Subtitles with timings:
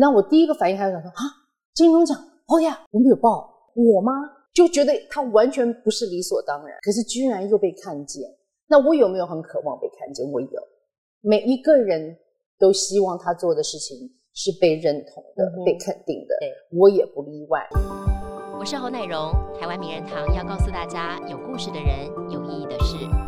[0.00, 1.22] 那我第一个反应还是想说啊，
[1.74, 2.16] 金钟奖，
[2.46, 4.12] 哦呀，我们有报我吗？
[4.54, 8.22] 就觉得他完全不是理所当然，可是居然又被看见。
[8.68, 10.24] 那我有没有很渴望被看见？
[10.30, 10.62] 我有。
[11.20, 12.16] 每一个人
[12.60, 13.98] 都希望他做的事情
[14.34, 16.36] 是被认同的、被肯定的。
[16.38, 17.66] 对，我也不例外。
[18.58, 23.27] 我是侯乃荣，台湾名人堂要告诉大家：有故事的人，有意义的事。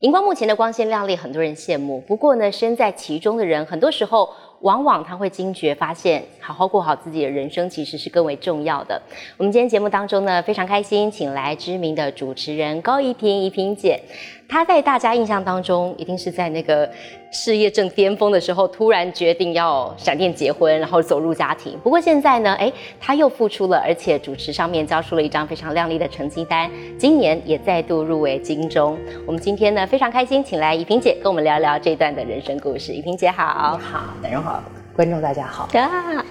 [0.00, 1.98] 荧光幕前的光鲜亮丽，很多人羡慕。
[2.02, 4.28] 不过呢，身在其中的人，很多时候。
[4.62, 9.00] 往往他会惊觉发现，好好过好自己的人生其实是更为重要的。
[9.36, 14.00] 我们今天节目当中呢，非常开心，请来知名的主持人高怡萍怡萍姐。
[14.48, 16.88] 她在大家印象当中，一定是在那个
[17.30, 21.78] 事业正巅峰的时候，突然决定要闪电结婚，然后走入家庭。
[21.82, 26.70] 不过现在呢，哎，他又复出了，而且主持上面交出了一张非常亮丽的成绩单。
[26.98, 28.96] 今年也再度入围金钟。
[29.26, 32.92] 我们今天呢，非常开心，请来怡萍姐跟我们聊聊这段的人生故事。
[32.92, 34.62] 怡萍姐好，你好，等容好。
[34.94, 35.68] 观众大家好，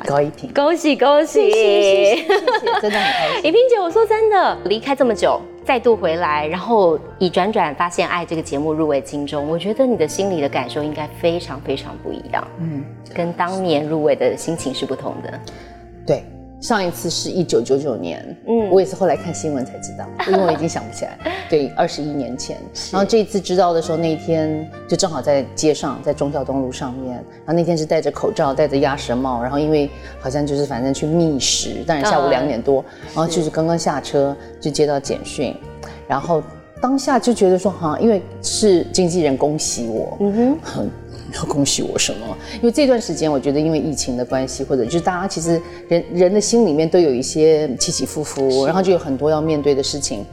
[0.07, 2.23] 高一平，恭喜恭喜，谢谢，
[2.81, 3.39] 真的很开心。
[3.45, 12.83] 一萍姐，我说真的，离开这么久，再度回来，然后以转转发现爱这个节目入围金钟，我觉得你的心里的感受应该非常非常不一样，嗯，
[13.15, 15.39] 跟当年入围的心情是不同的，
[16.05, 16.23] 对。
[16.61, 21.17] 上一次是一九九九年，嗯，我也是后来看新闻才知道， 因为我已经想不起来。
[21.49, 22.57] 对，二十一年前。
[22.91, 27.13] 然后这一次知道的时候，那一天就正好在街上，在中孝东路上面。
[27.13, 29.89] 然后那天是戴着口罩，戴着鸭舌帽，然后因为
[30.19, 32.83] 好像就是反正去觅食，但是下午两点多，
[33.13, 35.55] 然后就是刚刚下车就接到简讯，
[36.07, 36.41] 然后
[36.81, 40.89] 当下就觉得说，哈，因为是经纪人恭喜我，嗯哼。
[41.35, 42.37] 要恭喜我什么？
[42.55, 50.25] 因为这段时间，我觉得因为疫情的关系，或者就是大家其实人人的心里面都有一些起起伏伏，然后就有很多要面对的事情。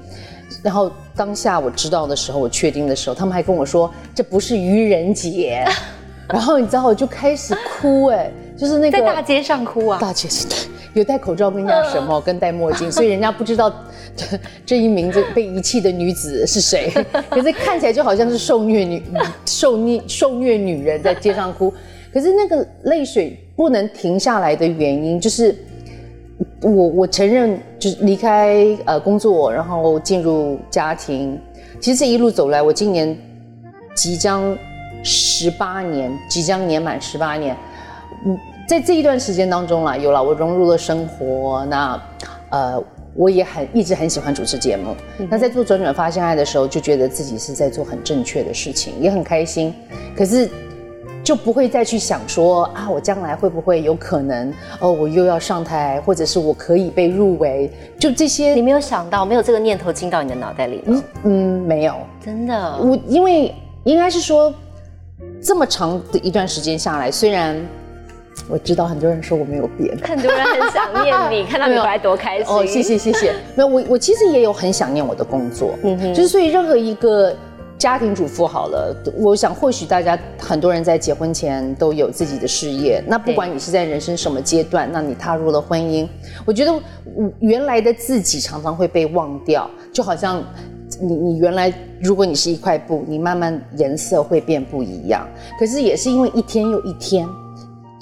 [0.63, 5.65] 然后当下我知道的时候，我确定的时候，他们还跟我说这不是愚人节。
[6.29, 10.57] 然后你知道我就开始哭，哎，就是那个在大街上哭啊，大街上对，
[10.95, 13.71] 有戴口罩跟戴什么，跟戴墨镜，所以人家不知道
[14.17, 14.27] 这
[14.67, 16.93] 这一名这被遗弃的女子是谁，
[17.31, 19.03] 可是看起来就好像是受虐女
[19.47, 21.73] 受虐受虐女人在街上哭，
[22.13, 25.55] 可是那个泪水不能停下来的原因，就是
[26.61, 31.41] 我我承认，就是离开呃工作，然后进入家庭，
[31.81, 33.17] 其实这一路走来，我今年
[33.95, 34.57] 即将。
[35.05, 37.57] 十八年，即将年满十八年，
[38.25, 38.39] 嗯，
[38.73, 42.03] 在这一段时间当中啦，有了我融入了生活，那，
[42.49, 42.83] 呃，
[43.15, 44.97] 我也很一直很喜欢主持节目。
[45.29, 49.75] 那在做转转发现爱的时候，就觉得自己是在做很正确的事情，也很开心。
[50.17, 50.49] 可是
[51.23, 54.51] 就不会再去想说啊，我将来会不会有可能
[54.81, 61.05] 哦，我又要上台，或者是我可以被入围，就这些，你没有想到，没有这个念头进到你的脑袋里吗？
[61.25, 61.95] 嗯，没有，
[62.25, 62.79] 真的。
[62.79, 63.55] 我因为
[63.85, 64.51] 应该是说。
[65.41, 67.57] 这么长的一段时间下来，虽然
[68.49, 72.65] 我知道很多人说我没有变，很多人很想念你，看到你回来多开心 哦！
[72.67, 73.33] 谢谢谢谢。
[73.55, 77.35] 没有我我其实也有很想念我的工作，嗯哼，就是所以任何一个
[77.79, 86.07] 家庭主妇好了，我想或许大家很多人在结婚前都有自己的事业，那不管你是在人生什么阶段，那你踏入了婚姻，
[86.45, 86.73] 我觉得
[87.41, 90.43] 原来的自己常常会被忘掉，就好像。
[91.01, 91.73] 你你原来
[92.03, 95.27] 如果你是一块布，你慢慢颜色会变不一样。
[95.59, 97.27] 可是也是因为一天又一天，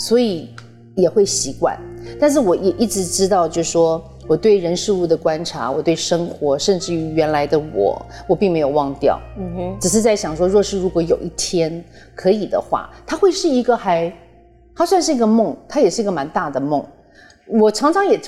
[0.01, 0.49] 所以
[0.97, 1.79] 也会习惯。
[2.19, 9.21] 但是我也一直知道，就是说我对人事物的观察，我对生活，甚至于原来的我，我并没有忘掉。
[9.39, 11.85] 嗯哼，只是在想说，若是如果有一天
[12.15, 14.13] 可以的话，它会是一个还，
[14.75, 16.85] 它算是一个梦，它也是一个蛮大的梦。
[17.59, 18.21] 我常常也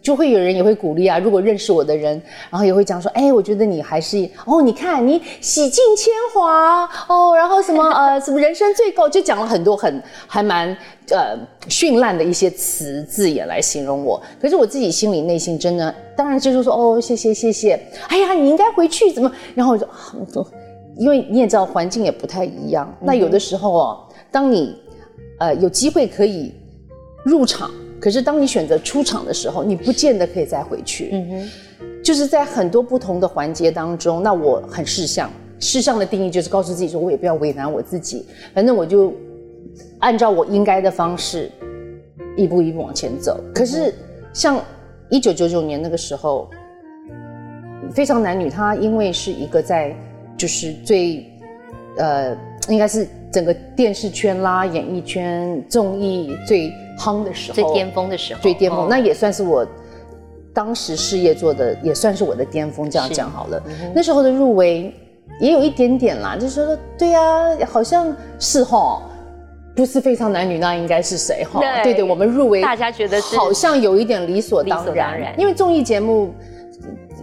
[0.00, 10.68] 就会有人也会鼓励啊，如果认识我的人，然后也会讲说，哎，我觉得你还是哦，你看你洗尽铅华哦，然后什么呃什么人生最高，就讲了很多很还蛮
[11.10, 11.36] 呃
[11.68, 14.22] 绚烂的一些词字眼来形容我。
[14.40, 17.78] 可是我自己心里内心真的，当然就是说哦，谢谢谢谢，
[18.08, 19.30] 哎呀，你应该回去怎么？
[19.54, 20.46] 然后我就，
[20.96, 24.76] 因为你也知道环境也不太一样，那有的时候哦，当你
[25.40, 26.54] 呃有机会可以
[27.24, 27.68] 入场。
[28.02, 31.10] 可是当你选择出场的时候，你不见得可以再回去。
[31.12, 39.14] 嗯哼，就是在很多不同的环节当中，那我很事项，事项的定义就是告诉自己说，我也不要为难我自己，反正我就
[40.00, 41.48] 按照我应该的方式，
[42.36, 43.40] 一步一步往前走。
[43.54, 43.94] 可是
[44.32, 44.60] 像
[45.08, 46.50] 一九九九年那个时候，
[47.94, 49.94] 非常男女，他因为是一个在
[50.36, 51.24] 就是最
[51.98, 52.36] 呃，
[52.68, 56.72] 应该是整个电视圈啦、演艺圈、综艺最。
[56.98, 59.66] 夯的时候，最巅峰的时候，最巅峰，那也算是我
[60.52, 62.88] 当时事业做的，也算是我的巅峰。
[62.88, 63.60] 这样讲好了，
[63.94, 64.94] 那时候的入围，
[65.40, 67.20] 也有一点点啦，就是说，对呀，
[67.66, 69.02] 好像是哈，
[69.74, 71.60] 不是非常男女，那应该是谁哈？
[71.82, 76.32] 对对，我们入围，大家觉得好像有一点理所当然，因为综艺节目，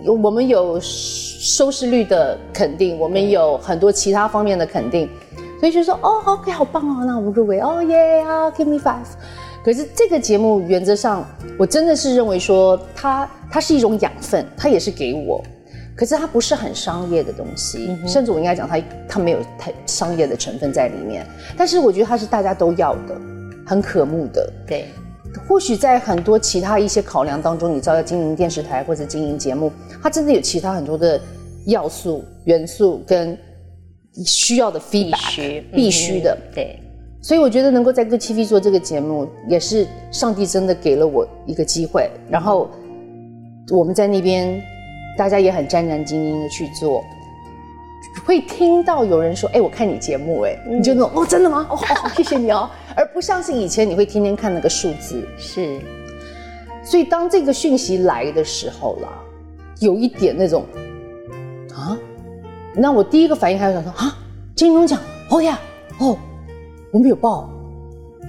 [0.05, 5.09] 我们有收视率的肯定，我们有很多其他方面的肯定，
[5.59, 8.97] 所以就说，哦，OK，好棒哦，那我们入围，哦耶啊，Give me five。
[9.63, 11.25] 可是这个节目原则上，
[11.57, 15.43] 我真的是认为说，它它是一种养分，它也是给我。
[15.95, 21.27] 可是它不是很商业的东西，甚至我应该讲它它没有太商业的成分在里面。
[21.57, 23.19] 但是我觉得它是大家都要的，
[23.67, 24.49] 很可慕的。
[24.65, 24.87] 对，
[25.45, 29.69] 或许在很多其他一些考量当中，你知道要经营电视台或者经营节目，
[30.01, 31.19] 它真的有其他很多的
[31.65, 33.37] 要素、元素跟
[34.25, 36.37] 需要的 feedback，必须的。
[36.53, 36.79] 对，
[37.21, 42.09] 所以我觉得能够在 Good TV 做这个节目，也是上帝真的给了我一个机会。
[42.29, 42.69] 然后
[43.71, 44.61] 我们在那边。
[45.17, 47.03] 大家也很战战兢兢的去做，
[48.25, 51.67] 会听到有人说：“哎，我看你节目，哎，你就那种哦，真的吗？
[51.69, 55.27] 哦，好， 谢谢你哦。”而不像是以前你会天天看那个数字。
[55.37, 55.77] 是，
[56.85, 59.09] 所以当这个讯息来的时候啦，
[59.79, 60.65] 有一点那种
[61.73, 61.97] 啊，
[62.75, 64.17] 那我第一个反应还是想说啊，
[64.55, 64.99] 金钟奖，
[65.29, 65.59] 哦呀，
[65.99, 66.17] 哦，
[66.91, 67.49] 我没有报。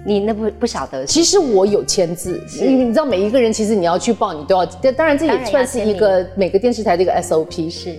[0.06, 4.64] 你那不不晓得，其实我有签字，因为你知道每一个人其实你要去报，你都要。
[4.92, 7.68] 当然这也算是一个每个电视台的一个 SOP。
[7.68, 7.94] 是，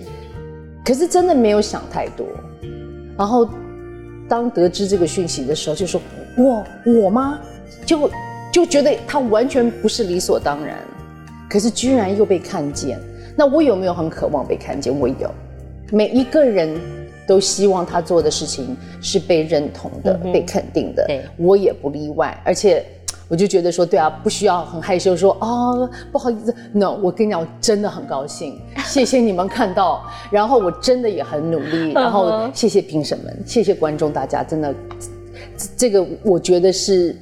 [0.84, 2.26] 可是真的没有想太多。
[3.16, 3.48] 然后
[4.28, 6.00] 当得知这个讯息的时候，就说
[6.36, 7.38] 我我吗？
[7.86, 8.10] 就
[8.50, 10.76] 就觉得他完全不是理所当然。
[11.48, 12.98] 可是居然又被看见，
[13.36, 14.92] 那我有没有很渴望被看见？
[14.98, 15.30] 我有，
[15.90, 16.78] 每一个人。
[17.24, 21.04] 都希望他做的事情是被认同的、被肯定的。
[21.06, 22.36] 对，我也不例外。
[22.44, 22.84] 而且，
[23.28, 25.48] 我就觉得说，对啊，不需要很害羞说啊，
[26.10, 26.52] 不好意思。
[26.72, 30.04] No，我跟你讲，我真的很高兴， 谢谢你们看到。
[30.32, 31.92] 然后我真的也很努力。
[31.92, 34.74] 然后谢谢评审们，谢谢观众，大家真的，
[35.76, 37.16] 这个我觉得是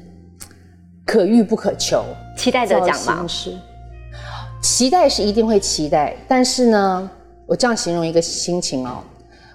[1.04, 2.02] 可遇不可求。
[2.38, 3.26] 期待得奖吗？
[4.60, 6.16] 期待是一定会期待。
[6.28, 7.10] 但是呢，
[7.46, 9.02] 我这样形容一个心情哦。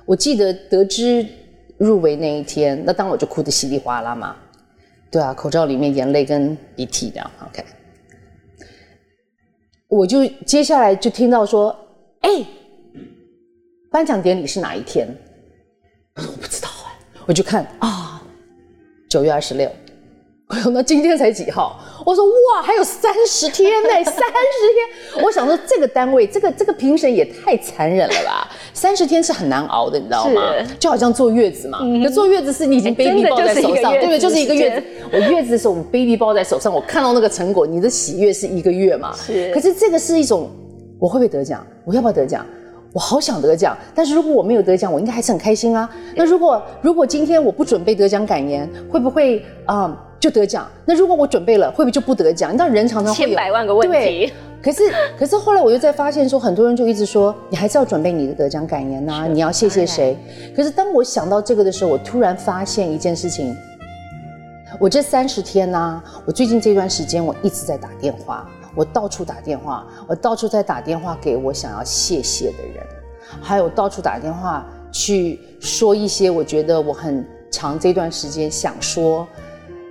[0.05, 1.25] 我记得得知
[1.77, 4.35] 入围那一天，那当我就哭得稀里哗啦嘛。
[5.11, 7.31] 对啊，口罩里面眼泪跟鼻涕这样。
[7.47, 7.63] OK，
[9.87, 11.75] 我就接下来就听到说，
[12.21, 12.45] 哎，
[13.89, 15.07] 颁奖典礼是哪一天？
[16.15, 18.21] 我说我不知道哎，我就看啊，
[19.09, 19.71] 九月二十六。
[20.47, 21.79] 哎呦，那今天才几号？
[22.05, 25.23] 我说哇，还有三十天呢， 三十天。
[25.25, 28.47] 我想说，这个单位，这个这个评审也太残忍了吧？
[28.71, 30.41] 三十天是很难熬的，你知道吗？
[30.79, 34.19] 就好像坐月子嘛，那坐月子是你已经 baby 抱在手上，对不对？
[34.19, 34.83] 就是一个月子。
[35.11, 39.15] 我月子的时候，我 baby 抱在手上，我看到那个成果，你的喜悦是一个月嘛？
[39.15, 39.51] 是。
[39.51, 40.51] 可是这个是一种，
[40.99, 41.65] 我会不会得奖？
[41.85, 42.45] 我要不要得奖？
[42.95, 45.89] 我好想得奖，但是如果我没有得奖，我应该还是很开心啊。
[46.15, 49.93] 那如果如果今天我不准备得奖感言，会不会啊？
[50.17, 52.53] 就得奖，那如果我准备了，会不会就不得奖？
[52.53, 54.31] 你知道人常常会有千百万个问题。
[54.63, 54.83] 可是
[55.19, 60.17] 可是后来我又在发现说，很多人就一直说，你还是要准备你的得奖感言呐，你要谢谢谁？
[60.55, 63.53] 可是当我想到这个的时候，我突然发现一件事情，
[64.79, 72.85] 我这三十天呐，我最近这段时间我一直在打电话，我到处打电话，我到处在打电话给我想要谢谢的人，
[73.41, 79.27] 还有到处打电话去说一些我觉得我很长这段时间想说。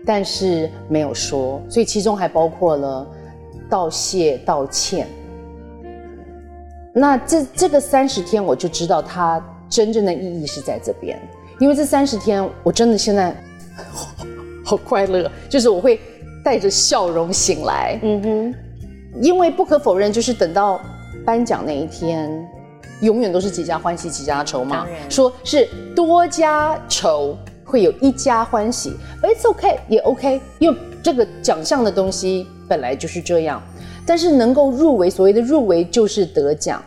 [0.07, 3.07] 但是没有说，所以其中还包括了
[3.71, 5.09] 道谢、道歉。
[6.93, 11.19] 那这这个三十天，我就知道它真正的意义是在这边，
[11.59, 13.35] 因为这三十天我真的现在
[14.62, 15.99] 好快乐，就是我会
[16.45, 17.99] 带着笑容醒来。
[18.03, 18.55] 嗯哼，
[19.21, 20.80] 因为不可否认，就是等到
[21.25, 22.49] 颁奖那一天，
[23.00, 24.87] 永远都是几家欢喜几家愁嘛。
[25.09, 27.37] 说是多家愁。
[27.66, 28.92] 会有一家欢喜
[29.23, 33.61] ，It's OK，也 OK，因为这个奖项的东西本来就是这样。
[34.06, 36.80] 但是能够入围，所谓的入围就是得奖，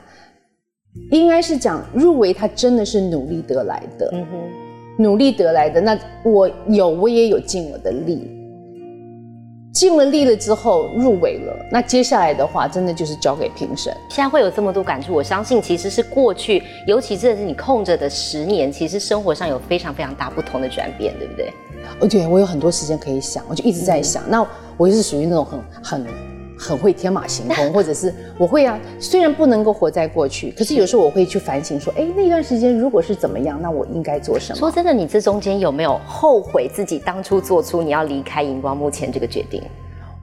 [1.10, 5.82] 应该是讲入围，它真的是努力得来的，嗯哼，努力得来的。
[5.82, 8.37] 那我有，我也有尽我的力。
[9.78, 13.96] 尽了力了之后入围了，那接下来的话真的就是交给评审。
[14.10, 21.54] 现在会有这么多感触，我相信其实是过去，尤其这是你空着的十年，其实生活上有非常非常大不同的转变，对不对？
[22.00, 24.24] 哦，对我有很多时间可以想，我就一直在想。
[24.28, 24.44] 那
[24.78, 26.08] 我就是属于那种很很。
[26.58, 34.58] 很会天马行空， 或者是我会啊，虽然不能够活在过去，可是有时候我会去反省说，哎，那段时间如果是怎么样，那我应该做什么？
[34.58, 39.62] 说真的，你这中间有没有后悔自己当初做出你要离开荧光幕前这个决定？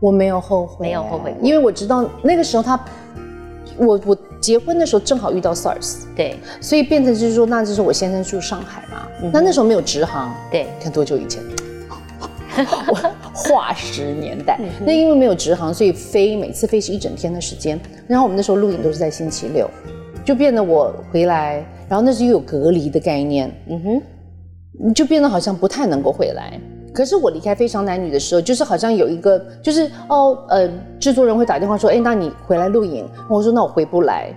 [0.00, 2.79] 我没有后悔，没有后悔，因为我知道那个时候他，
[3.76, 11.43] 我我结婚的时候正好遇到 SARS，对，所以变成就是说，那就是我先生住上海嘛，那那时候没有直航，对，看多久以前，
[13.35, 14.59] 化石年代。
[14.87, 17.79] 那因为没有直航，所以飞每次飞是一整天的时间。
[18.07, 19.69] 然后我们那时候录影都是在星期六，
[20.25, 26.59] 就变得我回来，然后那时又有隔离的概念，嗯哼，就变得好像不太能够回来。
[26.93, 33.05] 可是我离开《非常男女》的时候，就是好像有一个，就是哦，呃，制作人会打电话说，哎，那你回来录影？
[33.29, 34.33] 我说那我回不来。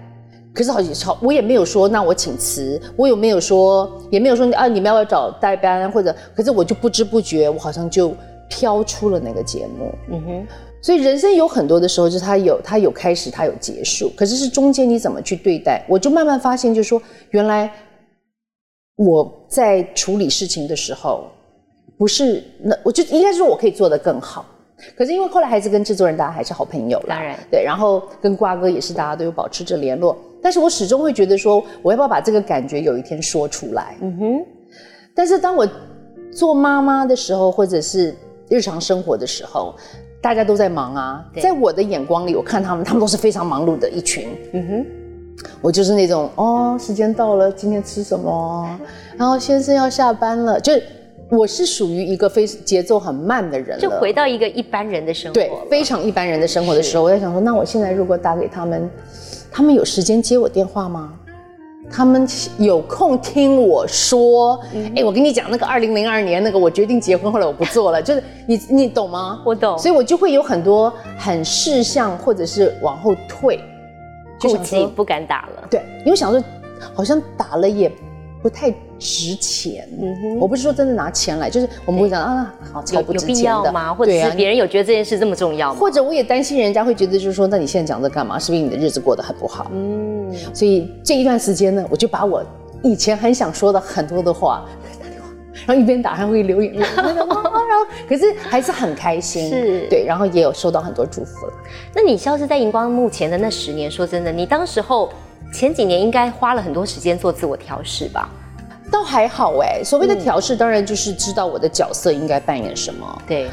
[0.54, 6.16] 可是好像我也没有说那我请辞，我有没有说，也没有说啊，你们要不要找代班或者？
[6.36, 8.12] 可是我就不知不觉，我好像就
[8.50, 9.94] 飘出了那个节目。
[10.12, 10.48] 嗯哼。
[10.82, 14.10] 所以人生有很多的时候，就是它有它有开始，它有结束。
[14.16, 15.84] 可是是中间你怎么去对待？
[15.90, 17.02] 我就慢慢发现，就是说
[17.32, 17.70] 原来
[18.96, 21.26] 我在处理事情的时候。
[21.98, 24.46] 不是，那我就应该说我可以做得更好。
[24.96, 27.64] 可是因为后来还是跟制作人大家还是好朋友了，当然对。
[27.64, 30.16] 然后跟瓜哥也是大家都有保持着联络。
[30.44, 33.98] 但是我始终会觉得说，我要不要把这个感觉有一天说出来？
[34.02, 34.46] 嗯哼。
[35.16, 35.68] 但是当我
[36.32, 38.16] 做妈妈的时候，或者是
[38.50, 39.76] 日常生活的时候，
[40.22, 41.26] 大家都在忙啊。
[41.42, 44.28] 在我的眼光里，我看他们，他们都是非常忙碌的一群。
[44.54, 44.86] 嗯哼。
[45.62, 48.68] 我就是那种哦，时间到了，今天吃什么？
[49.18, 50.74] 然 后先生要下班了，就。
[51.30, 58.90] 我是属于一个非节奏很慢的人，就回到一个一般人的生活，对，非常一般人的生活的时候，我在想说，那我现在如果打给他们，
[59.52, 61.14] 他们有时间接我电话吗？
[61.92, 62.28] 他们
[62.58, 64.60] 有空听我说？
[64.96, 69.42] 哎，我跟你讲，那个二零零二年那个，我决定结婚，后来我不做了，就是你你懂吗？
[69.46, 73.60] 我懂，所以我就会有很多很事项，或者是往后退，
[74.40, 75.68] 就想说不敢打了。
[75.70, 76.44] 对，因为想说
[76.94, 77.92] 好像打了也。
[78.40, 79.88] 不太值钱，
[80.40, 83.94] 我不是说真的拿钱来，就是我们会讲啊，好超不值钱的吗？
[83.94, 85.80] 或者是别人有觉得这件事这么重要吗？
[85.80, 88.40] 或者我也担心人家会觉得，就是说，那你现在讲这干嘛？
[88.40, 89.70] 是不是你的日子过得很不好？
[89.74, 92.44] 嗯，所以这一段时间呢，我就把我
[92.84, 94.66] 以前很想说的很多的话
[95.68, 97.36] 然后一边打还会流眼泪，然后
[98.08, 101.54] 可是还是很开心，是对，然后也有收到很多祝福了。
[101.94, 105.10] 那你消失在荧光幕前的那十年，说真的，你当时候。
[105.54, 108.30] 前几年应该花了很多时间做自我调试吧，
[108.92, 109.84] 倒还好哎。
[109.84, 113.22] 所谓的调试，当然就是知道我的角色应该扮演什么。
[113.28, 113.50] 对，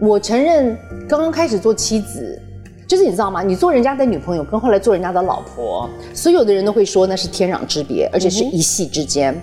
[0.00, 0.76] 我承认
[1.08, 2.40] 刚刚开始做妻子，
[2.86, 3.42] 就是你知道吗？
[3.42, 9.34] 你做人家的女朋友，跟后来做人家的老婆，所有的人都会说那是天壤之别，而且是一夕之间。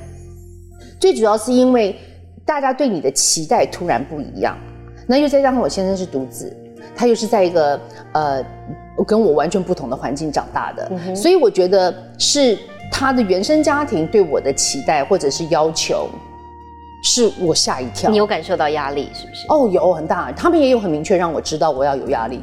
[0.99, 1.95] 最主要是因为
[2.45, 4.57] 大家对你的期待突然不一样，
[5.07, 6.55] 那又再加上我先生是独子，
[6.95, 7.79] 他又是在一个
[8.13, 8.43] 呃。
[9.07, 12.55] 跟我完全不同的环境长大的，所以我觉得是
[12.93, 16.07] 他的原生家庭对我的期待或者是要求，
[17.03, 18.09] 是我吓一跳。
[18.11, 19.47] 你有感受到压力是不是？
[19.49, 20.31] 哦，有很大。
[20.33, 22.39] 他们也有很明确让我知道我要有压力，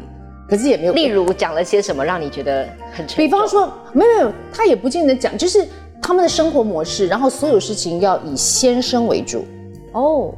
[0.48, 0.92] 可是也没有。
[0.92, 3.06] 例如讲了些什么让你觉得很？
[3.16, 5.66] 比方说，没有没有，他也不见得讲，就是
[6.02, 9.46] 他们的生活模式，然后所有事情要以先生为主。
[9.92, 10.34] 哦，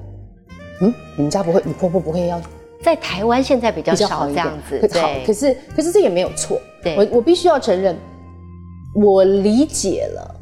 [0.82, 2.38] 嗯，你们家不会，你婆婆不会要？
[2.82, 6.60] 在台湾现在比较少这样子，好，可是可是这也没有错。
[6.82, 7.96] 对，我我必须要承认，
[8.94, 10.34] 我理解了，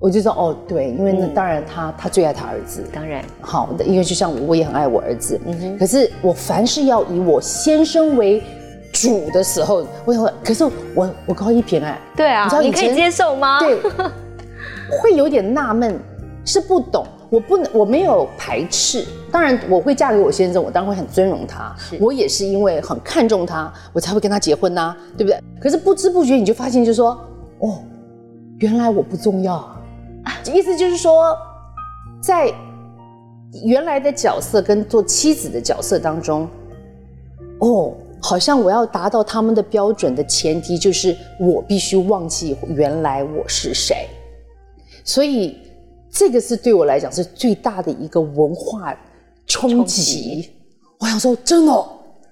[0.00, 5.40] 我就说哦，对，因为那当然他他最爱他儿子，当然好的，因为就像我，我也很爱我儿子。
[5.44, 5.78] 嗯哼。
[5.78, 8.42] 可是我凡是要以我先生为
[8.92, 13.60] 主的时候，我想，可是我我高一平哎，对啊，你你可以接受吗？
[13.60, 13.78] 对，
[15.00, 15.98] 会有点纳闷，
[16.44, 17.06] 是不懂。
[17.30, 19.04] 我不能，我没有排斥。
[19.30, 21.76] 当然，我会嫁给我先生，我当然会很尊荣他。
[22.00, 25.38] 我也是因为很看重他，我才会跟他结婚呐，对不对？
[25.60, 27.10] 可是不知不觉你就发现，就说
[27.58, 27.80] 哦，
[28.58, 29.80] 原来我不重要啊。
[30.52, 31.36] 意思就是说，
[32.20, 32.52] 在
[33.64, 36.48] 原来的角色跟做妻子的角色当中，
[37.60, 44.08] 哦，好像我要达到他们的标准的前提，就是我必须忘记原来我是谁。
[45.04, 45.56] 所以。
[46.10, 48.98] 这个是对我来讲是最大的一个文化
[49.46, 50.50] 冲击。
[50.98, 51.88] 我想说，真的，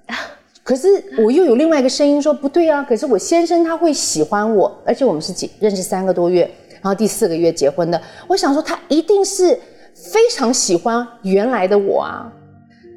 [0.67, 0.89] 可是
[1.23, 2.83] 我又有另外一个声音说不对啊。
[2.83, 6.43] 可是我先生他会喜欢我，而且我们是结认识三个多月，
[6.83, 8.03] 然后第四个月结婚的。
[8.27, 9.57] 我想说，他一定是
[9.95, 12.33] 非常喜欢原来的我啊。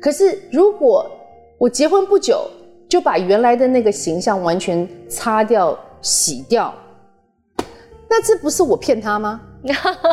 [0.02, 1.06] 可是如果
[1.60, 2.50] 我结婚不久
[2.90, 6.74] 就把原来的那个形象完全擦掉、洗掉，
[8.10, 9.40] 那这不是我骗他吗？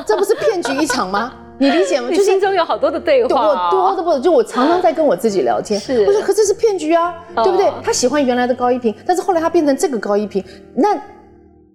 [0.06, 1.32] 这不是骗局一场吗？
[1.58, 2.08] 你理解吗？
[2.14, 5.78] 就心中有好多的对话，我多的不，就我常常在跟我自己聊天。
[5.78, 7.70] 是，我说可这是骗局啊，对不对？
[7.82, 10.44] 他喜欢原来的高一平，但是后来他变成这个高一平，
[10.74, 11.00] 那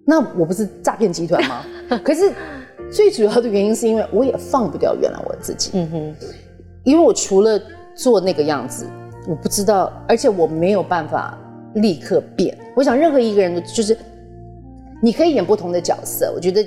[0.04, 1.64] 那我不是诈骗集团吗？
[2.04, 2.32] 可是
[2.90, 5.70] 最主要的原因是因为我也放不掉原来我自己。
[5.74, 6.14] 嗯哼，
[6.84, 7.60] 因为我除了
[7.94, 8.86] 做那个样子，
[9.28, 11.38] 我不知道，而且我没有办法
[11.74, 12.56] 立刻变。
[12.74, 13.96] 我想任何一个人，就是
[15.02, 16.66] 你可以演不同的角色，我觉得，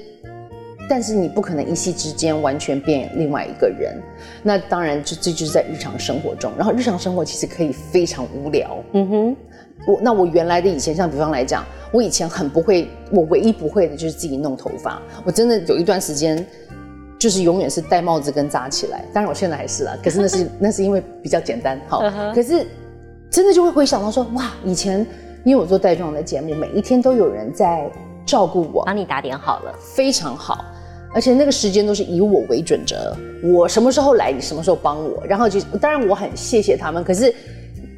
[0.88, 3.98] 但是你不可能一夕之间完全变另外一个人。
[4.44, 8.78] 那当然，这这就是在日常生活中，然后日常生活其实可以非常无聊。
[8.94, 9.36] 嗯哼，
[9.88, 15.02] 我那我原来的以前，像比方来讲，我以前很不会，我唯一不会的就是自己弄头发。
[15.24, 16.46] 我真的有一段时间，
[17.18, 19.04] 就是永远是戴帽子跟扎起来。
[19.12, 21.80] 当然我现在还是啦，可是那是 那是因为比较简单。
[21.88, 22.02] 好，
[22.34, 22.66] 可是
[23.30, 25.06] 真的就会回想到说，哇，以前
[25.44, 27.90] 因为我做带妆的节目，每一天都有人在。
[28.28, 30.66] 照顾我，帮你打点好了，非常好，
[31.16, 37.34] 而且那个时间都是以我为准则，我什么时候来，你什么时候帮我，然后就当然我很谢谢他们，可是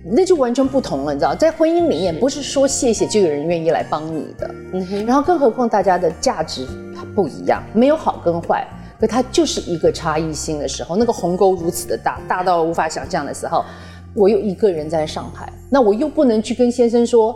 [0.06, 6.68] 那就完全不同了，你知道，在婚姻里面不是说谢谢就有人愿意来帮你的，嗯哼，然后更何况大家的价值
[7.16, 8.68] 不一样，没有好跟坏，
[9.00, 13.66] 可它就是一个差异性的时候，那个鸿沟如此的大，大到无法想象的时候，
[14.14, 17.36] 我又一个人在上海，那我又不能去跟先生说。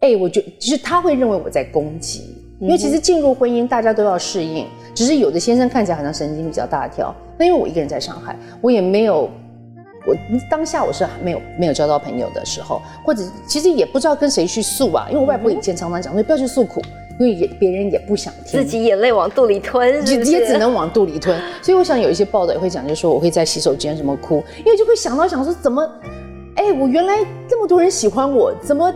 [0.00, 7.14] 哎，我就其实他会认为我在攻击，因为其实进入婚姻大家都要适应，只是有的先生看起来好像神经比较大条。
[7.38, 9.30] 那因为我一个人在上海，我也没有，
[10.06, 10.14] 我
[10.50, 15.06] 当下我是没有没有交到朋友的时候，或者其实也不知道跟谁去诉啊。
[15.08, 16.82] 因为我外婆以前常常讲说不要去诉苦，
[17.18, 21.40] 因为也别人也不想听，自己眼泪往肚里吞，也也只能往肚里吞。
[21.62, 25.82] 所以我想有一些报道也会讲，就说我会在洗手间什么哭，因为就会想到想说怎么，
[26.56, 28.92] 哎，我原来这么多人喜欢我，怎么？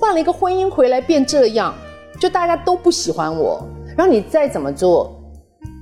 [0.00, 1.72] 换了一个婚姻回来变这样，
[2.18, 5.14] 就大家都不喜欢我，然后你再怎么做，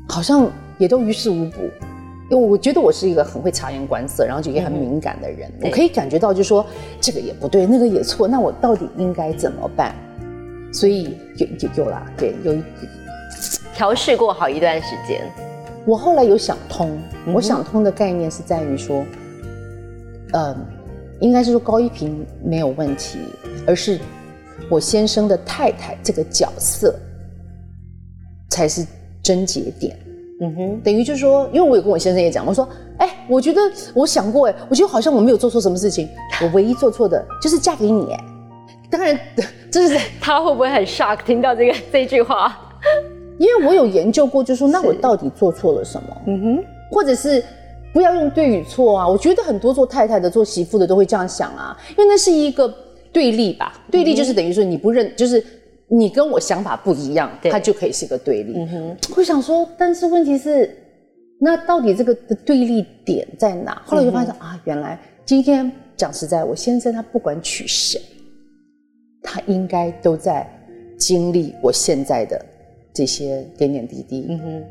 [0.09, 1.61] 好像也都于事无补。
[2.31, 6.65] 因为我觉得我是一个很会察言观色，然后就也很敏感的人，我可以感觉到，就说
[7.01, 9.95] 这个也不对，那个也错，那我到底应该怎么办？
[10.73, 12.57] 所以有有有啦，对，有
[13.75, 15.21] 调试过好一段时间。
[15.85, 16.99] 我后来有想通，
[17.33, 19.05] 我想通的概念是在于说，
[20.33, 20.57] 嗯。
[21.21, 23.21] 应该是说高一平没有问题，
[23.67, 24.01] 而是
[24.71, 26.95] 我先生的太太这个角色
[28.51, 28.87] 才是
[29.23, 29.97] 症结点。
[30.41, 32.69] 嗯哼，等于就是说，因为我有跟我先生也讲，我说，
[32.99, 33.61] 哎，我觉得
[33.95, 36.09] 我想过，哎，我觉得好像我没有做错什么事情，
[36.43, 38.13] 我唯一做错的就是嫁给你。
[38.13, 38.25] 哎，
[38.91, 39.19] 当然，
[39.71, 42.57] 这是他会不会很 shock 听到这个这句话？
[43.39, 46.17] 因为我有研究过，就说那我到底做错了什么？
[46.27, 47.43] 嗯哼，或者是。
[47.93, 49.07] 不要用对与错啊！
[49.07, 52.69] 我觉得很多做太太的、做媳妇的都会这样想啊，因为那是一个
[53.15, 53.81] 对立吧？
[53.91, 55.43] 对立就是等于说你不认，就是
[55.87, 58.53] 你跟我想法不一样，它就可以是个对立。
[58.57, 60.69] 嗯我想说，但是问题是，
[61.39, 63.81] 那到底这个的对立点在哪？
[63.87, 68.01] 后来就发现啊，原来今天讲实在，我先生他不管娶谁，
[69.23, 70.45] 他应该都在
[70.99, 72.45] 经历我现在的
[72.93, 74.27] 这些点点滴滴。
[74.29, 74.65] 嗯哼，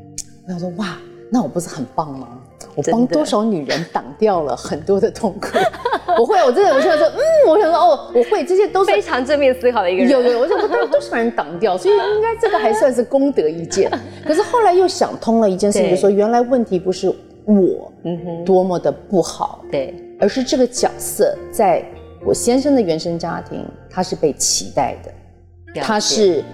[0.46, 0.98] 我想说，哇，
[1.32, 2.40] 那我不是很棒吗？
[2.74, 5.58] 我帮多少女人挡掉了很多的痛苦？
[6.18, 10.10] 我会，我真的，我想说，嗯，我想说，哦，我会，这些都是非常正面思考的一个人。
[10.10, 13.90] 有有，我想都都是把人挡掉，所以应该这个还算是功德一件。
[14.24, 17.08] 可是后来又想通了一件事情，就说原来问题不是
[17.46, 17.92] 我，
[18.44, 21.84] 多么的不好，对，而是这个角色在
[22.24, 26.44] 我先生的原生家庭，他是被期待的，他是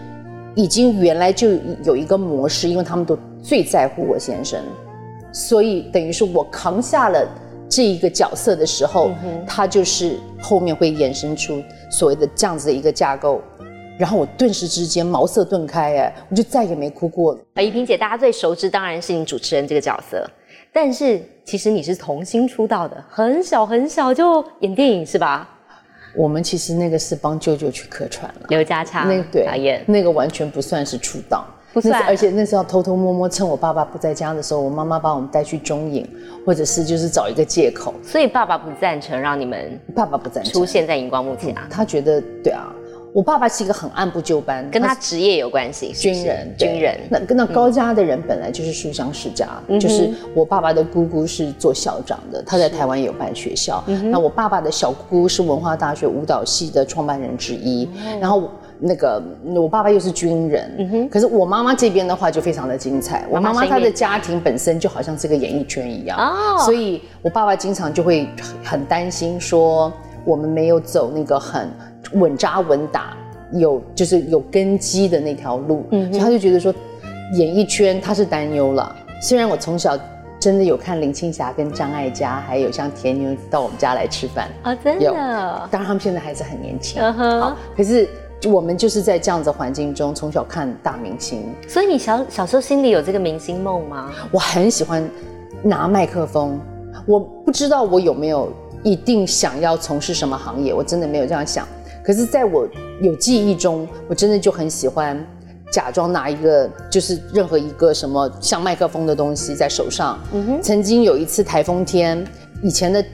[0.54, 1.50] 已经原来就
[1.84, 4.58] 有一个模式，因为他们都最在乎我先生。
[5.32, 7.26] 所以等于是我扛下了
[7.68, 9.10] 这一个角色的时候，
[9.46, 13.40] 它就是后面会衍生出所谓的这样子的一个架构，
[13.98, 17.40] 然后我顿时之间茅塞顿开，哎，我就再也没哭过了。
[17.54, 20.28] 啊，怡萍姐，大家最熟知当然是你主持人这个角色，
[20.72, 25.48] 但是其实你是童星出道的，很小很小就演电影是吧？
[26.16, 31.46] 我们其实那个是帮舅舅去客串了，刘家昌那个对那个完全不算是出道。
[31.72, 36.04] 不算，而且那时候偷偷摸摸，趁我爸爸不在家的时候，我妈妈把我们带去中影，
[36.44, 37.94] 或者是就是找一个借口。
[38.02, 41.66] 所以爸爸不赞成让你们，爸爸不赞成出现在荧光幕前啊。
[41.70, 42.72] 他觉得，对啊，
[43.12, 46.98] 我爸爸是一个很按部就班，跟他职业有关系，军人，军人。
[47.08, 53.84] 那跟那高家的人本来就是书香世家，就是我爸爸的姑姑是做校长的，他在台湾有办学校。
[54.10, 57.88] 那我爸爸的小姑姑是文化大学舞蹈系的创办人之一，
[58.20, 58.50] 然后。
[58.82, 59.22] 那个
[59.54, 63.26] 我爸爸又是军人，嗯哼，可是我妈妈这边的话就非常的精彩。
[63.28, 68.26] 我妈妈她的家庭本身就好像是个演艺圈一样，哦，所以我爸爸经常就会
[68.64, 69.92] 很担心说
[70.24, 71.70] 我们没有走那个很
[72.14, 73.14] 稳扎稳打、
[73.52, 76.74] 有就是有根基的那条路，嗯，所以他就觉得说
[77.34, 78.96] 演艺圈他是担忧了。
[79.20, 79.98] 虽然我从小
[80.38, 88.08] 真的有看林青霞跟张艾嘉，还有像田妞到我们家来吃饭啊，真的，当然他们现在还是很年轻，好，可是。
[88.46, 94.10] 我们就是在这样子环境中从小看大明星，所以你小小时候心里有这个明星梦吗？
[94.30, 95.06] 我很喜欢
[95.62, 96.58] 拿麦克风，
[97.06, 98.50] 我不知道我有没有
[98.82, 101.68] 一定想要从事什么行业，我真的没有这样想。
[102.02, 102.66] 可是在我
[103.02, 105.22] 有记忆中，我真的就很喜欢
[105.70, 110.18] 假装拿一个就是任何一个什么像麦克风的东西在手上。
[110.62, 112.26] 曾经有一次台风天，
[112.62, 113.04] 以前的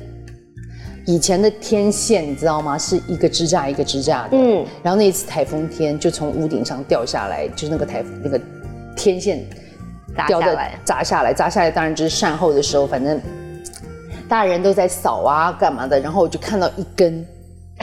[1.07, 2.77] 以前的天线你知道吗？
[2.77, 4.37] 是一个支架一个支架的。
[4.37, 8.41] 嗯，然后那一次台风天就从屋顶上掉下来，就是那个台那个
[8.97, 9.45] 天线
[10.27, 11.71] 掉下来，砸下来，砸下来。
[11.71, 13.21] 当然就是善后的时候，反正
[14.29, 17.25] 大人都在扫啊干嘛的，然后我就看到一根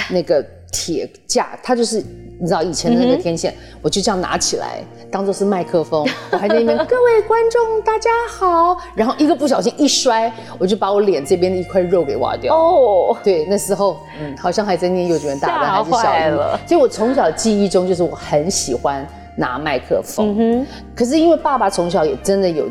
[0.09, 2.03] 那个铁架，它就是。
[2.39, 12.53] 你知道以前的那个天线，我就这样拿起来当做是麦克风， 我还在那边各位观众大家好，然后一个不小心一摔，我就把我脸这边的一块肉给挖掉。
[12.55, 20.65] 哦，对，那时候嗯，好像还在念幼稚园大班还是小一，所以我从小记忆中就是我很喜欢拿麦克风。
[20.95, 22.65] 可是因为爸爸从小也真的有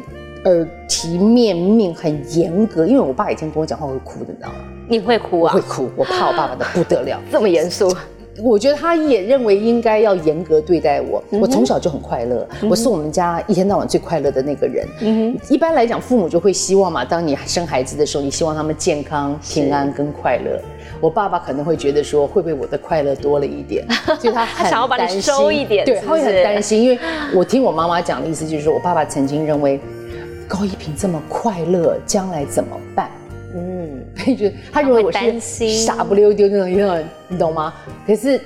[0.44, 4.55] 耳提面命，很严格，因为我爸以前跟我讲话会哭的，你知道吗？
[4.88, 5.55] 你会哭啊？
[5.55, 7.94] 会哭，我怕我爸爸的不得了， 这么严肃。
[8.38, 11.23] 我觉得他也认为应该要严格对待我。
[11.31, 14.88] 我从小就很快乐，我是我们家一天到晚最快乐的那个人。
[15.01, 20.59] 嗯一般来讲，父母就会希望嘛，当你生孩子的时候，你希望他们健康、平安跟快乐。
[21.01, 23.85] 我爸爸可能会觉得说，会不会我的快乐多了一点？
[24.18, 26.83] 所以他很想要把你收一点，对，他会很担心。
[26.83, 26.99] 因为
[27.35, 29.79] 我听我妈妈讲的意思就是说，我爸爸曾经认为
[30.49, 33.11] 高一平这么快乐，将来怎么办？
[34.14, 37.72] 嗯， 他觉得他认为我是傻不溜丢那种样，你懂吗？
[38.07, 38.40] 可是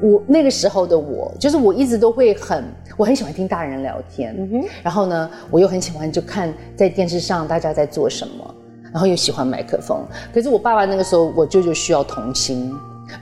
[0.00, 2.64] 我那个时候的我，就是我一直都会很，
[2.96, 4.36] 我很喜欢听大人聊天，
[4.82, 8.54] 然后呢，我又很喜欢就看在电视上大家在做什么，
[8.92, 10.04] 然后又喜欢麦克风。
[10.34, 12.74] 可是我爸爸那个时候，我舅舅需要童心。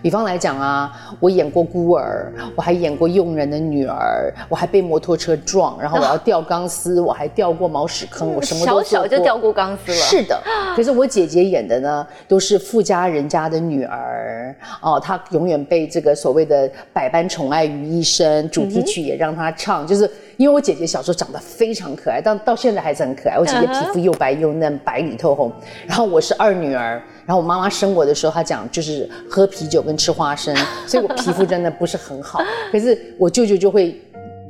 [0.03, 9.99] 比方来讲啊，我演过孤儿，我还演过佣人的女儿，我还被摩托车撞，然后我要吊钢丝，我还掉过毛屎坑，我什么都小小就掉过钢丝了。
[9.99, 10.41] 是的，
[10.75, 23.39] 可是我姐姐演的呢，都是富家人家的女儿哦，她永远被这个所谓的百般宠爱于一身，主题曲也让她唱，就是因为我姐姐小时候长得非常可爱，但到现在还是很可爱。
[23.39, 25.53] 我姐姐皮肤又白又嫩，白里透红，
[25.87, 27.03] 然后我是二女儿。
[27.27, 30.55] 然后我妈妈生我的时候，她讲就是喝啤酒跟吃花生，
[30.87, 32.41] 所以我皮肤真的不是很好。
[32.71, 34.01] 可是我舅舅就会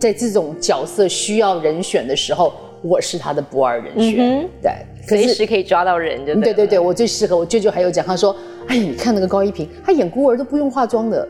[0.01, 4.49] 在这种角色需要人选的时候，我是他的不二人选。
[4.61, 4.73] 对，
[5.07, 7.37] 随时可以抓到人，就对对对，我最适合。
[7.37, 8.35] 我舅舅还有讲，他说
[8.69, 11.29] ：“哎，你看那个高一平，他演孤儿都不用化妆的，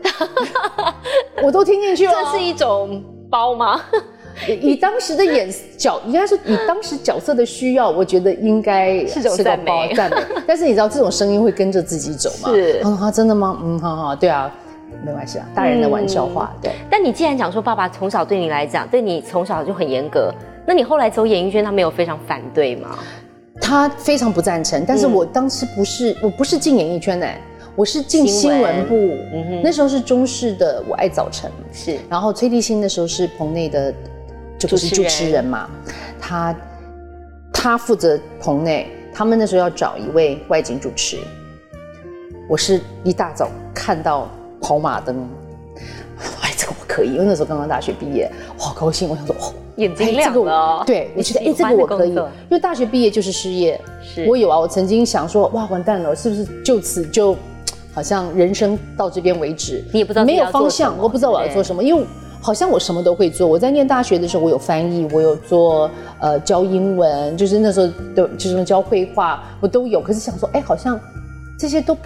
[1.43, 3.81] 我都听进去了。”这是一种包吗？
[4.47, 9.93] 以当时的演角，应该是以当时角色的需要，我觉得应该是种赞美。
[9.95, 10.17] 赞美。
[10.45, 12.49] 但是你知道，这种声音会跟着自己走吗？
[12.51, 12.81] 是。
[12.83, 13.57] 啊，真的吗？
[13.63, 14.51] 嗯，好好，对啊，
[15.05, 16.53] 没关系啊，大人的玩笑话。
[16.61, 16.73] 对。
[16.89, 20.33] 但你既然讲说爸爸从小对你来讲，对你从小就很严格，
[20.65, 22.99] 那你后来走演艺圈，他没有非常反对吗？
[23.61, 24.83] 他非常不赞成。
[24.85, 27.39] 但是我当时不是，我不是进演艺圈哎，
[27.73, 28.95] 我是进新闻部。
[29.63, 31.49] 那时候是中视的《我爱早晨》，
[31.85, 31.97] 是。
[32.09, 33.93] 然后崔立新的时候是棚内的。
[34.57, 35.69] 就是主持人嘛，
[36.19, 36.55] 他
[37.51, 41.17] 他负责棚内，他们那时候要找一位外景主持。
[42.47, 44.29] 我是一大早看到
[44.61, 45.27] 跑马灯，
[46.41, 49.09] 哎，这个我可以，因为那时候刚刚大学毕业，好高兴。
[49.09, 50.83] 我想说，哦，眼睛亮了。
[50.85, 53.79] 对，我觉得哎，这个我可以，因为大学毕业就是失业。
[54.03, 57.35] 是，我有啊，我曾经想说，哇，完蛋了，是不是就此就
[57.93, 59.83] 好像人生到这边为止？
[59.91, 62.05] 你也不知道没有方向，我不知道我要做什么，因为。
[62.41, 63.47] 好像我什么都会做。
[63.47, 69.99] 我在念大学的时候，我有翻译，我有做呃教英文，就是那时候都，就是教绘画，我都有。
[69.99, 70.99] 可是想说，哎，好像
[71.57, 71.97] 这些都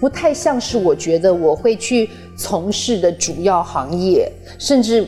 [0.00, 5.06] 不太像是我觉得我会去从事的主要行业，甚至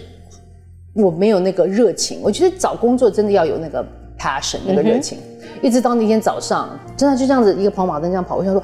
[0.94, 2.20] 我没有那个热情。
[2.22, 3.82] 我觉得找工作真的要有那个
[4.18, 5.16] passion，那个热情。
[5.62, 8.62] 一直到那天早上，真的就这样子一个跑马灯这样跑，我想说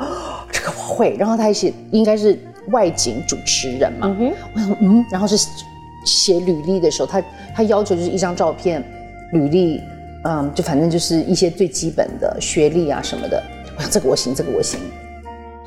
[0.52, 1.16] 这个我会。
[1.18, 2.38] 然后他一些应该是
[2.72, 4.14] 外景主持人嘛，
[4.54, 5.48] 我想嗯，然后是。
[6.06, 7.22] 写履历的时候，他
[7.54, 8.82] 他要求就是一张照片，
[9.32, 9.82] 履历，
[10.22, 13.42] 嗯，就反正就是一些最基本的学历啊什么的。
[13.76, 14.80] 我想这个我行，这个我行，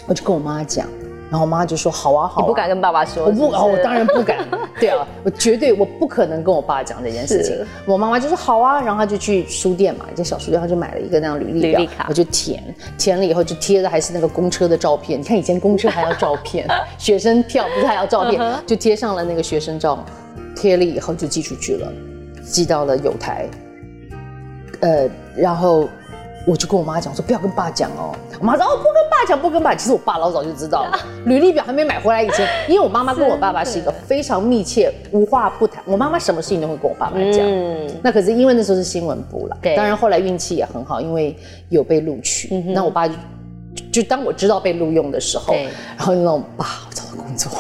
[0.08, 0.88] 我就跟我妈讲。
[1.30, 3.26] 然后我妈就说：“好啊，好。”你不敢跟爸爸说？
[3.26, 4.40] 我不，我当然不敢。
[4.80, 7.56] 对啊，我绝对我不可能跟我爸讲这件事情。
[7.86, 12.64] 我妈妈就说：“好啊。”然后她就去书店嘛，一间小书店，她就买了一个那样履历表，我就填，
[12.98, 15.20] 填了以后就贴的还是那个公车的照片。
[15.20, 20.04] 你看以前公车还要照片， 学生票不是还要照片，就贴上了那个学生照，
[20.56, 21.94] 贴了以后就寄出去了，
[22.44, 23.48] 寄到了有台，
[24.82, 25.88] 呃，然后。
[26.50, 28.16] 我就跟我妈讲说，不要跟爸讲哦。
[28.40, 29.76] 我妈说哦，不跟爸讲，不跟爸。
[29.76, 30.98] 其实我爸老早就知道了。
[31.26, 35.84] 履历表还没买回来以前，因为我妈妈跟我爸爸是一个非常密切、无话不谈。
[35.86, 37.42] 我妈妈什么事情都会跟我爸爸讲。
[37.42, 37.88] 嗯。
[38.02, 39.58] 那可是因为那时候是新闻部了。
[39.62, 39.76] 对。
[39.76, 41.38] 当然后来运气也很好，因为
[41.70, 42.50] 有被录取。
[42.52, 43.14] 嗯那我爸就
[43.92, 47.52] 就当我知道被录用的时候，然后那种爸，我找到工作。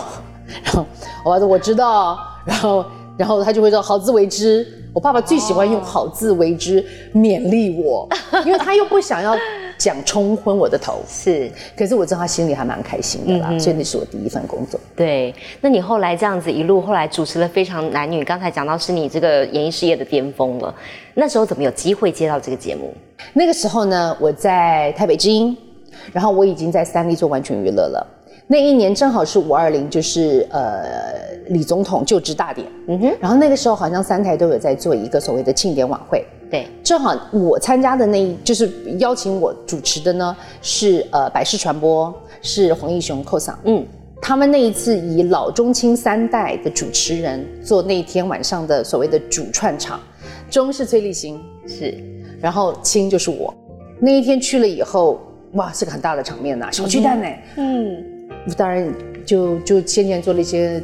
[0.64, 0.84] 然后
[1.24, 2.18] 我爸说我知道。
[2.44, 2.84] 然后
[3.18, 4.66] 然后他就会说好自为之。
[4.94, 8.08] 我爸爸最喜欢用好自为之勉励我，
[8.46, 9.36] 因为他又不想要
[9.78, 11.00] 讲冲昏我的头。
[11.08, 14.80] 是，可是我知道他心里还蛮开心的啦，所以那是我第一份工作。
[14.96, 20.74] 对，那你后来这样子一路后来主持了非常男女，刚才讲到是你这个演艺事业的巅峰了。
[21.14, 22.94] 那时候怎么有机会接到这个节目？
[23.34, 25.56] 那个时候呢，我在台北之音，
[26.12, 28.08] 然后我已经在三立做完全娱乐了。
[28.52, 30.84] 那一年正好是五二零，就是呃
[31.50, 43.86] 李总统就职大典，嗯哼，然后那个时候好像三台都有在做一个所谓的庆典晚会，对，正好我参加的那一就是邀请我主持的呢是呃百事传播，是黄义雄寇桑，嗯，
[44.20, 50.00] 他们那一次以老中青三代的主持人做那天晚上的所谓的主串场，
[50.50, 51.96] 中是崔立新是，
[52.42, 53.54] 然后青就是我，
[54.00, 55.22] 那一天去了以后，
[55.54, 58.16] 哇是个很大的场面呐，小巨蛋呢，嗯。
[58.58, 58.92] 当然，
[59.26, 60.82] 就就先前做了一些，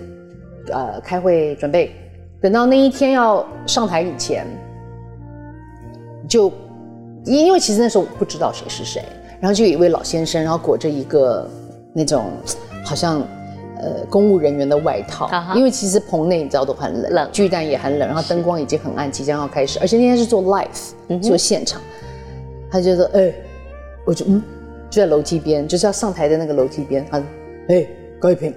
[0.71, 1.91] 呃，开会准备，
[2.41, 4.45] 等到那一天要上台以前，
[6.27, 6.51] 就
[7.23, 9.03] 因因为其实那时候我不知道谁是谁，
[9.39, 11.49] 然后就有一位老先生，然后裹着一个
[11.91, 12.25] 那种
[12.83, 13.19] 好像
[13.81, 21.81] 呃公务人员的外套，因为其实棚内你知道都很冷，巨蛋也很冷，然后灯光已经很暗，即将要开始，而且那天是做 live 做现场，
[22.69, 23.33] 他就说，哎，
[24.05, 24.43] 我就嗯
[24.89, 27.19] 就在楼梯边，就是要上台的那个楼梯边，他。
[27.67, 27.88] 哎，
[28.19, 28.54] 高一平，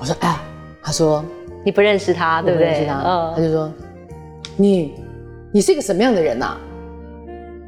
[0.00, 0.36] 我说哎，
[0.82, 1.24] 他说
[1.64, 2.68] 你不认识他，对不对？
[2.68, 3.72] 认识他，他就说
[4.56, 4.94] 你
[5.52, 6.56] 你是一个什么样的人呐？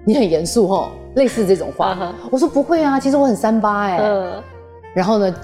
[0.07, 2.15] 你很严肃哦，类似这种话。
[2.31, 3.99] 我说不会啊，其实我很三八哎。
[4.95, 5.35] 然后呢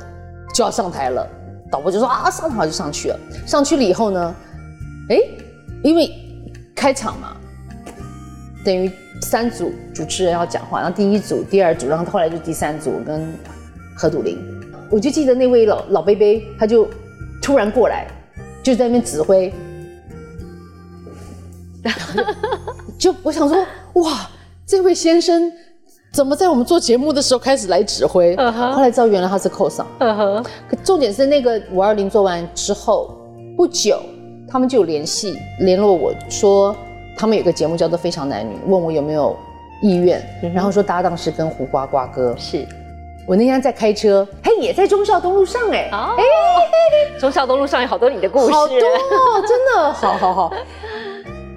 [0.55, 1.27] 就要上台了，
[1.73, 3.19] 导播就说啊上台就上去了。
[3.47, 4.35] 上去了以后呢，
[5.09, 5.19] 哎，
[5.83, 6.09] 因为
[6.75, 7.37] 开场嘛，
[8.65, 8.89] 等于
[9.23, 13.27] 三组主持人要讲话，然后第一组、第二组，然后后来就第三组跟
[13.97, 14.39] 何笃林。
[14.91, 16.89] 我就记得那位老老贝贝，他就
[17.41, 18.09] 突然过来，
[18.63, 19.53] 就在那边指挥，
[22.99, 23.57] 就我想说，
[24.03, 24.29] 哇，
[24.67, 25.51] 这位先生
[26.13, 28.35] 怎么在我们做节目的时候开始来指挥？
[28.53, 29.87] 后来知道原来他是扣上。
[29.99, 33.17] 可重点是那个五二零做完之后
[33.57, 34.03] 不久，
[34.49, 36.75] 他们就有联系联络我说，
[37.17, 39.37] 他们有个节目叫做《非常男女》，问我有没有
[39.83, 40.21] 意愿，
[40.53, 42.67] 然后说搭档是跟胡瓜瓜哥是。
[43.31, 46.25] 我那天在开车，嘿，也在忠孝东路上哎，哎，
[47.17, 50.53] 忠孝东路上有好多你的故事，好多，真的， 好好好。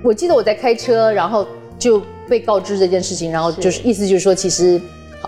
[0.03, 1.43] 我记得我在开车，然后
[1.79, 4.79] 就被告知这件事情，然后就是意思就是说，其实，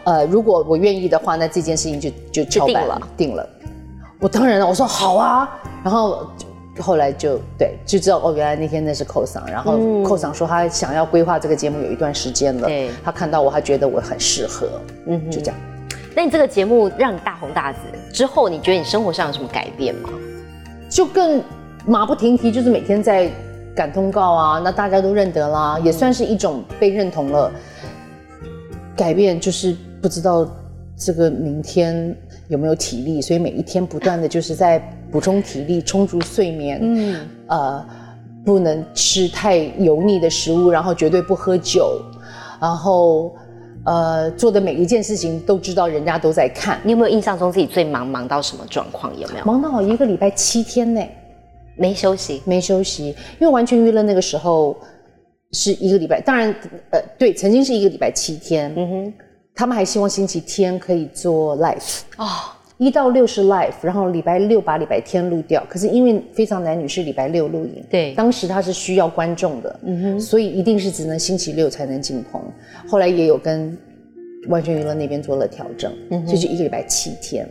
[0.04, 3.50] 呃，如果我愿意的话，那这件事情就就敲定了，定了。
[4.20, 5.50] 我当然了，我说好啊，
[5.84, 6.30] 然后
[6.80, 12.70] 后来就对，就知道哦，原来那天那是寇桑，然后寇桑说他想要规划这个节目有一段时间了，
[13.04, 14.68] 他看到我，他觉得我很适合，
[15.08, 15.60] 嗯，就这样。
[16.16, 17.80] 那你这个节目让你大红大紫
[18.14, 20.10] 之后，你觉得你生活上有什么改变吗？
[20.90, 21.44] 就更
[21.86, 23.30] 马不停蹄，就是每天在
[23.76, 27.52] 赶通告啊，那大家都认得啦，也算是一种被认同了。
[28.96, 30.50] 改变就是不知道
[30.96, 32.16] 这个明天
[32.48, 34.80] 有没有体力，所以每一天不断的就是在
[35.12, 37.86] 补充体力，充足睡眠，嗯，呃，
[38.46, 42.02] 不能吃太油腻的食物，然后绝对不喝酒，
[42.62, 43.36] 然后。
[43.86, 46.80] 呃，做的每一件事情都知道人家都在看。
[46.84, 49.12] 你有没有印象中自己最忙忙到什么状况？
[49.20, 51.02] 有没有忙到一个礼拜七天呢？
[51.78, 53.10] 没休息，没休息。
[53.40, 54.76] 因为完全娱乐那个时候
[55.52, 56.54] 是一个礼拜，当然，
[56.90, 58.74] 呃，对，曾经是一个礼拜七天。
[58.76, 59.14] 嗯哼，
[59.54, 62.26] 他们还希望星期天可以做 live 哦。
[62.78, 65.66] 一到六是 live，然后礼拜六把礼拜天录掉。
[65.70, 72.42] 可是因为非常男女是礼拜六录影，对，当时他是需要观众的，嗯哼，所以一定是只能星期六才能进棚。
[72.86, 73.78] 后来也有跟
[74.50, 77.48] 完全娱乐那边做了调整，嗯，就一个礼拜七天。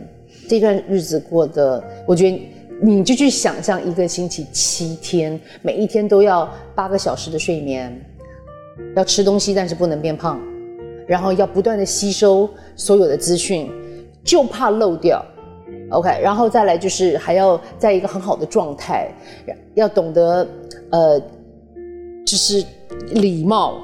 [0.47, 2.39] 这段日子过得，我觉得
[2.79, 7.91] 你就去想象一个星期七天，每一天都要八个小时的睡眠，
[8.95, 10.39] 要吃东西但是不能变胖，
[11.07, 13.71] 然后要不断的吸收所有的资讯。
[14.25, 15.23] 就怕漏掉
[15.91, 19.07] ，OK，然后再来就是还要在一个很好的状态，
[19.75, 20.45] 要懂得
[20.91, 21.19] 呃，
[22.25, 22.65] 就是
[23.11, 23.77] 礼貌，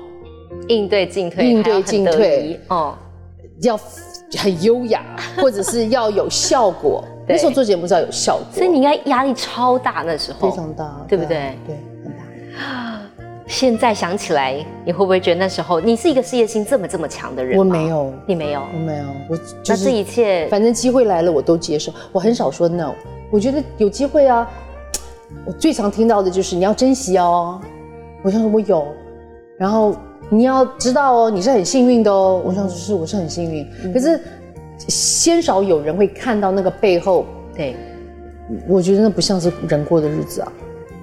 [0.67, 2.95] 应对进退，应对进退，哦，
[3.61, 3.79] 要
[4.37, 7.03] 很优雅， 或者是要有效果。
[7.27, 11.55] 那时候做节目是要有效果，所以你应该压力超大那时候，非常大，对不对？
[11.67, 12.90] 对，很大。
[13.51, 17.59] 现在想起来，你会不会觉得那时候你是一个事业心这么这么强的人？
[17.59, 19.37] 我没有，你没有，我没有，我
[19.67, 22.93] 那这一切，反正机会来了我都接受，我很少说 no。
[23.29, 24.49] 我觉得有机会啊，
[25.45, 27.59] 我最常听到的就是你要珍惜哦。
[28.23, 28.87] 我想说我有，
[29.57, 29.93] 然后
[30.29, 32.41] 你要知道哦，你是很幸运的哦。
[32.45, 34.17] 我想说是我是很幸运，可是
[34.87, 37.25] 鲜少有人会看到那个背后。
[37.53, 37.75] 对，
[38.65, 40.51] 我觉得那不像是人过的日子啊。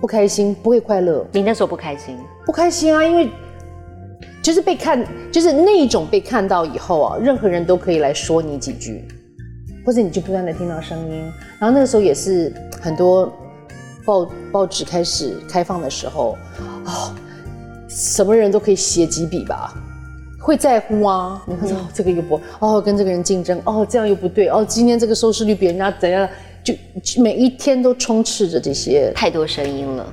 [0.00, 1.26] 不开心，不会快乐。
[1.32, 2.16] 你那时候不开心？
[2.46, 3.28] 不开心啊，因为
[4.42, 9.06] 就是被看，就是那一种被看到以后啊，任何人都可以来说你几句，
[9.84, 11.32] 或者你就不断的听到声音。
[11.58, 13.30] 然后那个时候也是很多
[14.04, 16.36] 报报纸开始开放的时候，
[16.86, 17.12] 哦，
[17.88, 19.74] 什么人都可以写几笔吧，
[20.40, 21.42] 会在乎啊。
[21.46, 26.26] 你说这个又不哦，跟这个人竞争哦，这样又不对哦，今天这个收视率比人家怎样？
[26.74, 29.12] 就每一天都充斥着这些。
[29.14, 30.06] 太多声音了，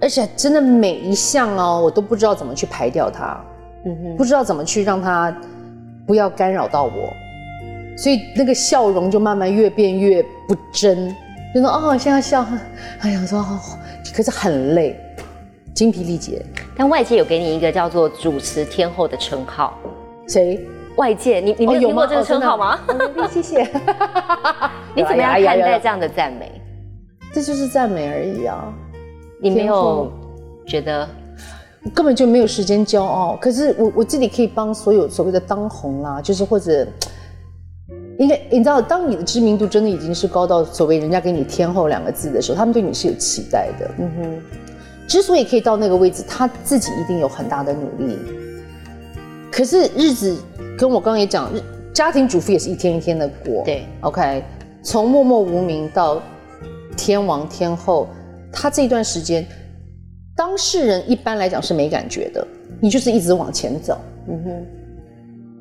[0.00, 3.40] 而且真的每一项哦，我都不知道怎么去排掉它，
[3.84, 5.34] 嗯哼，不知道怎么去让它
[6.06, 7.12] 不要干扰到我，
[7.96, 11.14] 所以那个笑容就慢慢越变越不真，
[11.54, 12.46] 就说哦，现在笑，
[13.00, 13.58] 哎呀，说哦，
[14.14, 14.98] 可是很累，
[15.74, 16.44] 精疲力竭。
[16.76, 19.76] 但外界有给你一个叫做主持天后的称号，
[20.28, 20.64] 谁？
[20.96, 22.78] 外界，你你没有听过这个称号吗？
[23.30, 23.64] 谢谢。
[24.98, 26.50] 你怎么样看待这样的赞美？
[27.32, 28.74] 这就是赞美而已啊！
[29.40, 30.10] 你没有
[30.66, 31.08] 觉得
[31.94, 33.38] 根本就没有时间骄傲。
[33.40, 36.84] 可是我我自己可以帮所有所谓的当红啦，就是或者
[38.18, 43.90] 应该你知道，当你的知名度真的已经是高到所谓人家给你天后两个字的时候，他们对你是有期待的。
[43.98, 44.42] 嗯哼。
[45.06, 48.18] 之所以可以到那个位置，他自己一定有很大的努力。
[49.52, 50.36] 可是日子。
[50.76, 51.50] 跟我刚刚也讲，
[51.92, 53.64] 家庭主妇也是一天一天的过。
[53.64, 54.44] 对，OK，
[54.82, 56.20] 从默默无名到
[56.96, 58.08] 天王天后，
[58.52, 59.46] 他这段时间，
[60.36, 62.46] 当事人一般来讲是没感觉的，
[62.80, 63.98] 你就是一直往前走。
[64.28, 64.66] 嗯哼，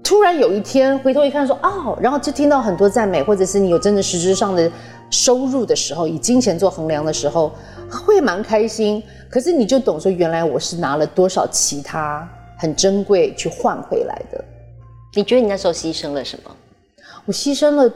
[0.04, 4.72] 突然有一天回头一看，说哦，然后就听到很多赞美，或者是你有真的实质上的
[5.10, 7.52] 收入的时候，以金钱做衡量的时候，
[7.90, 9.02] 会蛮开心。
[9.30, 12.28] 可是你就懂说，原来我是拿了多少其他
[12.58, 14.44] 很珍贵去换回来的。
[15.16, 16.52] 你觉得你那时候牺牲了什么？
[17.26, 17.92] 我牺牲了，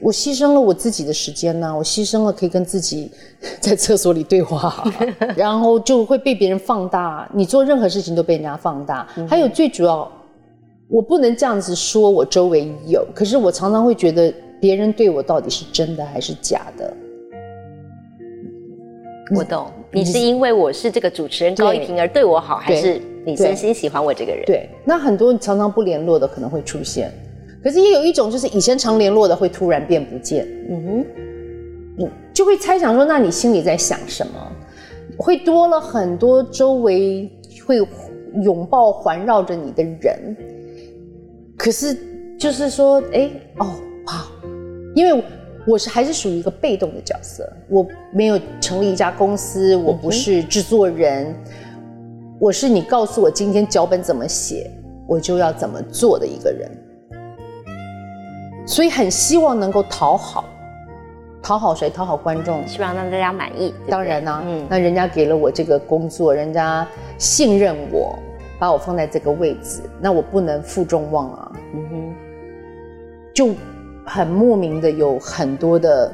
[0.00, 1.76] 我牺牲了我自己的时间呢。
[1.76, 3.10] 我牺牲了可以跟自己
[3.60, 4.84] 在厕所里对话，
[5.36, 7.28] 然后就会被别人放大。
[7.34, 9.06] 你做任何事情都被人家放大。
[9.28, 10.10] 还有最主要，
[10.88, 16.92] 我不能这样子说，我周围有，可是我常常会觉得别人对我到底是真的还是假的。
[19.36, 23.00] 我懂，你是因为我是这个主持人高一平而对我好，还是？
[23.22, 27.12] 你真心喜欢我这个人，对，那很多常常不联络的可能会出现，
[27.62, 31.06] 可是也有一种就是以前常联络的会突然变不见，嗯哼，
[31.98, 34.32] 嗯，就会猜想说，那你心里在想什么？
[35.18, 37.30] 会多了很多周围
[37.66, 37.76] 会
[38.42, 40.36] 拥抱环绕着你的人，
[41.58, 41.94] 可是
[42.38, 43.66] 就是说，哎，哦，
[44.06, 44.32] 好，
[44.94, 45.22] 因为
[45.66, 51.34] 我是还是属于一个被动的角色，我没有成立一家公司，我不是制作人。
[52.40, 54.70] 我是你告诉我今天脚本怎么写，
[55.06, 56.70] 我就要怎么做的一个人，
[58.70, 60.44] 所以很希望能够讨好，
[61.42, 61.90] 讨好谁？
[61.90, 63.74] 讨好观众，希望让大家满意。
[63.88, 66.86] 当然呢，嗯，那人家给了我这个工作，人家
[67.18, 68.16] 信任我，
[68.60, 71.52] 把我放在这个位置，那我不能负众望啊。
[71.74, 72.14] 嗯哼，
[73.34, 73.48] 就
[74.06, 76.12] 很莫名的有很多的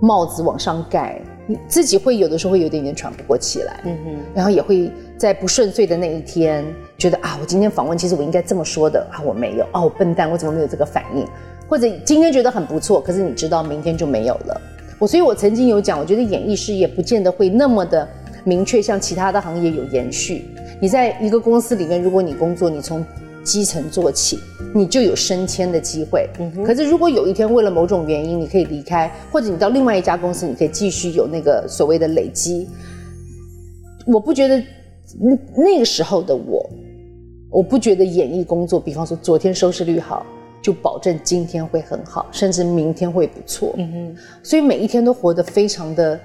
[0.00, 1.20] 帽子往上盖。
[1.48, 6.64] 你自己会有的时候会有点点喘不过气来，嗯哼，然后也会在不顺遂的那一天
[6.96, 11.24] 觉得啊，我今天访问其实我应该这么说的啊，我没有，哦，笨蛋，我怎么没有这个反应？
[11.68, 14.60] 或者今天觉得很不错，可是你知道明天就没有了。
[14.98, 18.08] 我所以，我曾经有讲，我觉得演艺事业不见得会那么的
[18.44, 20.44] 明确，像其他的行业有延续。
[20.80, 23.04] 你在一个公司里面，如果你工作，你从
[23.44, 24.38] 基层做起，
[24.74, 26.28] 你就有升迁的机会。
[26.64, 32.68] 可是如果有一天为了某种原因你可以离开，或者你到另外一家公司，你可以继续有那个所谓的累积。
[34.06, 36.68] 我不觉得那那个时候的我，
[37.50, 40.24] 我不觉得演艺工作，比方说昨天收视率好，
[40.66, 43.72] 就保证今天会很好，甚至明天会不错。
[43.76, 46.18] 嗯哼，所以每一天都活得非常的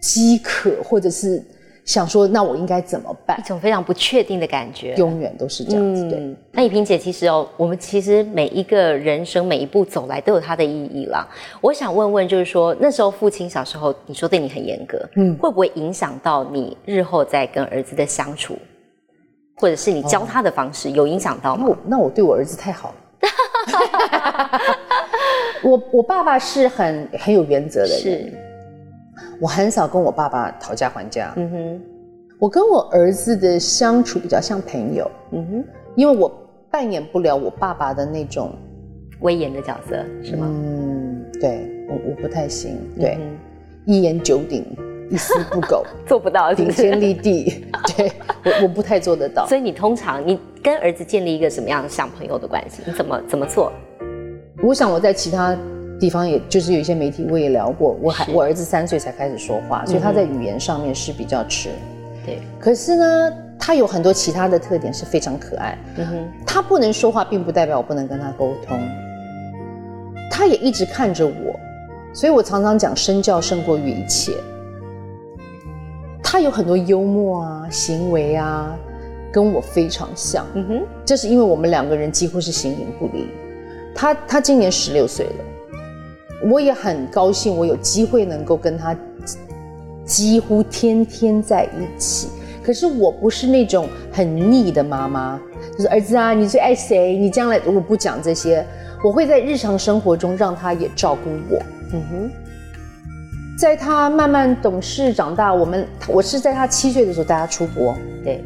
[0.00, 1.42] 饥渴，或者是。
[1.84, 3.40] 想说，那我应该怎么办？
[3.40, 6.06] 一种非常不确定的感觉，永远都是这样子。
[6.06, 11.26] 对，那以萍姐，其实哦，我们其实每一个人生每一步走来都有它的意义啦。
[11.62, 18.58] 我想问问，就是说那时候父亲小时候，你说对你很严格，嗯，会不会影响到你日后在跟儿子的相处，
[19.56, 21.74] 或者是你教他的方式有影响到吗？
[21.86, 22.94] 那我对我儿子太好了。
[25.62, 28.32] 我我爸爸是很很有原则的人。
[29.40, 31.32] 我很少跟我爸爸讨价还价。
[31.36, 31.80] 嗯哼，
[32.38, 35.10] 我跟我儿子的相处比较像朋友。
[35.32, 35.64] 嗯哼，
[35.94, 36.30] 因为我
[36.70, 38.52] 扮演不了我爸爸的那种
[39.20, 40.46] 威严的角色，是吗？
[40.48, 42.78] 嗯，对我我不太行。
[42.98, 43.18] 对，
[43.84, 44.64] 一言九鼎，
[45.10, 47.64] 一丝不苟， 做不到，顶天立地。
[47.96, 48.12] 对
[48.44, 49.46] 我我不太做得到。
[49.48, 52.82] 所以你通常你跟儿子建立一个什么样的像朋友的关系？
[52.86, 53.72] 你怎么怎么做？
[54.62, 55.56] 我想我在其他
[56.00, 61.70] 地方，也就是有一些媒体我也聊过，我还我儿子三岁才开始说话，所以他在语言上面是比较迟。
[62.26, 65.78] 对，可是呢，他有很多其他的特点是非常可爱。
[65.96, 68.78] 嗯哼，他不能说话，并不代表我不能跟他沟通。
[70.30, 71.58] 他也一直看着我，
[72.12, 74.32] 所以我常常讲身教胜过于一切。
[76.30, 78.76] 他有很多幽默啊，行为啊，
[79.32, 80.44] 跟我非常像。
[80.52, 83.28] 嗯哼，这是因为我们两个人几乎是形影不离。
[83.94, 88.94] 他他今年十六岁了，我也很高兴，我有机会能够跟他
[90.04, 92.28] 几乎天天在一起。
[92.62, 95.40] 可是我不是那种很腻的妈妈，
[95.78, 97.16] 就是儿子啊，你最爱谁？
[97.16, 98.62] 你将来我不讲这些，
[99.02, 101.58] 我会在日常生活中让他也照顾我。
[101.94, 102.30] 嗯哼，
[103.58, 107.92] 在他慢慢懂事长大，我们我是在他七岁的时候带他出国，
[108.22, 108.40] 对，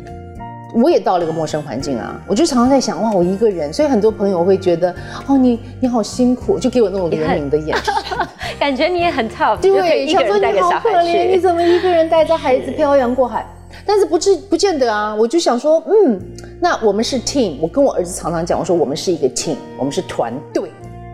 [0.75, 4.91] 我也到了一个陌生环境啊，我就常常在想，哇，我一个人，所以很多朋友会觉得，
[5.27, 7.95] 哦，你你好辛苦，就给我那种怜悯的眼神，
[8.59, 9.29] 感觉你也很以
[9.61, 11.39] 对，一个想说你好可怜，你。
[11.39, 13.47] 怎么一个人带着孩子漂洋过海？
[13.85, 16.19] 但是不至不见得啊，我就想说，嗯，
[16.59, 20.62] 那我们是 team，我跟我儿子常常讲，我说我们是一个 team，我们是团队。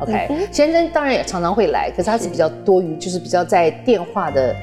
[0.00, 4.54] OK，、先生当然也常常会来，可是他是比较多余，就是比较在电话的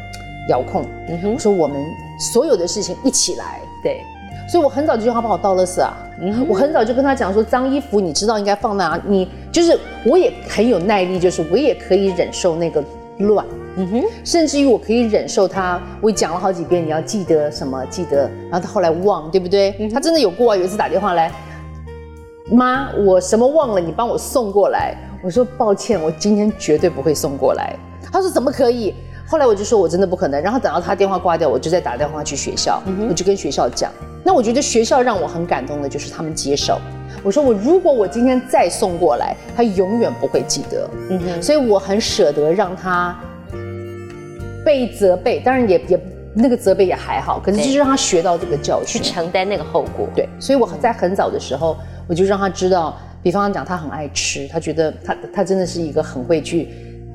[0.49, 0.85] 遥控。
[1.09, 1.85] 嗯哼我，说我们
[2.33, 4.01] 所有的事情一起来，对，
[4.49, 5.93] 所以我很早就叫他帮我倒垃圾啊。
[6.21, 12.81] 嗯我很早就跟他讲说，脏衣服你知道应该放哪，你就是我也很有耐力，就是我也可以忍受那个
[13.17, 19.89] 乱，嗯哼，甚至于我可以忍受他，我讲了好几遍你要记得什么，记得，然后他后来忘，对不对？
[19.93, 21.29] 他真的有过啊，有一次打电话来，
[22.49, 24.95] 妈，我什么忘了，你帮我送过来。
[25.25, 27.75] 我说抱歉，我今天绝对不会送过来。
[28.13, 28.93] 他说怎么可以？
[29.27, 30.39] 后来我就说我真的不可能。
[30.39, 33.91] 然后等到他电话挂掉，我就再打电话去学校，我就跟学校讲。
[34.23, 36.79] 那我觉得学校让我很感动的就是他们接受。
[37.23, 40.87] 我说我如果我今天再送过来，他永远不会记得。
[41.09, 43.19] 嗯哼，所以我很舍得让他
[44.63, 45.99] 被责备，当然也也
[46.35, 49.09] 那个责备也还好，可是就是让他学到这个教训去。
[49.09, 50.07] 承担那个后果。
[50.15, 51.75] 对，所以我在很早的时候，
[52.07, 52.95] 我就让他知道，
[53.25, 56.69] 比方讲他很爱吃，他觉得他他真的是一个很会去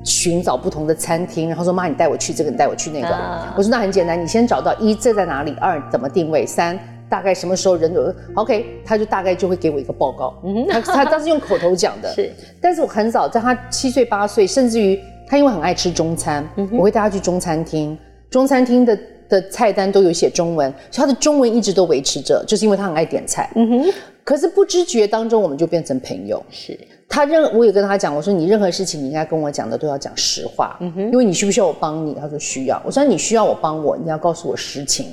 [0.05, 3.07] 寻找不同的餐厅，然后说妈你带我去这个，你带我去那个。
[3.07, 6.77] 啊我说那很简单，你先找到一这在哪里，二怎么定位，三
[7.09, 10.35] 大概什么时候人有 OK，他就大概就会给我一个报告。
[10.69, 17.97] 他他当时用口头讲的， 是，但是我很早，在他七岁八岁，甚至于他因为很爱吃中餐，我会带他去中餐厅。
[18.29, 18.99] 中餐厅的
[19.29, 23.49] 的菜单都有写中文，所以他的中文一直都维持着，就是因为他很爱点菜。
[23.55, 23.85] 嗯哼，
[24.31, 26.41] 可是不知觉当中，我们就变成朋友。
[26.53, 26.79] 是，
[27.09, 32.15] 他任我也跟他讲，我说你任何事情你应该跟我讲的都要讲实话，嗯哼因为你需不需要我帮你？
[32.15, 32.81] 他说需要。
[32.87, 35.07] 我说你需要我帮我，你要告诉我实情。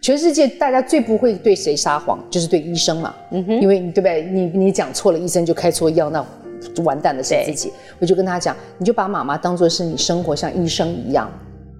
[0.00, 4.22] 全世界大家最不会对谁撒谎，就是对医生嘛，嗯哼因为对不对？
[4.22, 6.24] 你你讲错了，医生就开错药，那
[6.84, 7.70] 完蛋的是自己。
[7.98, 11.30] 我就跟他讲，你就把妈妈当做是你生活像医生一样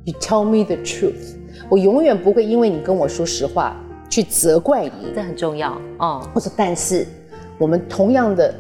[0.05, 1.34] ，You tell me the truth，
[1.70, 5.13] 我永远不会因为你跟我说实话去责怪你。
[5.15, 6.27] 这很重要哦。
[6.35, 7.07] 或者，但是
[7.59, 8.55] 我们同样的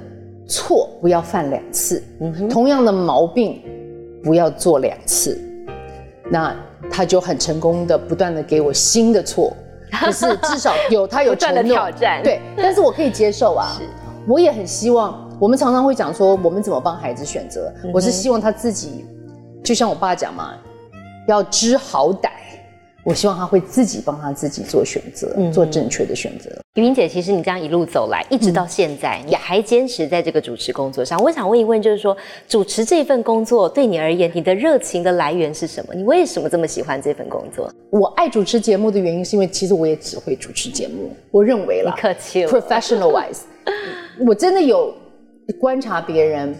[0.46, 2.02] 错不要犯两次，
[2.50, 3.62] 同样的毛病
[4.22, 5.40] 不要做两次。
[6.30, 6.54] 那
[6.90, 9.52] 他就很成功的不断的给我新的错，
[9.92, 13.76] 可是至少有他有承诺挑战对，但是我可以接受啊。
[14.26, 17.72] 我也很希望，我们常常会讲说，我们怎么帮孩子选择。
[17.94, 19.04] 我是希望他自己，
[19.62, 20.54] 就像我爸讲嘛，
[21.28, 22.30] 要知好歹。
[23.06, 26.50] 我希望他会自己帮他自己做选择，做正确的选择。
[26.74, 31.16] 于明姐，其实你这样一路走来，一直到现在，你还坚持在这个主持工作上。
[31.22, 32.16] 我想问一问，就是说，
[32.48, 35.94] 主持这份工作对你而言，你的热情的来源是什么？
[35.94, 37.72] 你为什么这么喜欢这份工作？
[37.90, 41.08] 我爱主持节目的原因，是因为其实我也只会主持节目。
[41.30, 43.42] 我认为啦你客气了，professional wise，
[44.26, 44.92] 我真的有
[45.60, 46.52] 观察别人，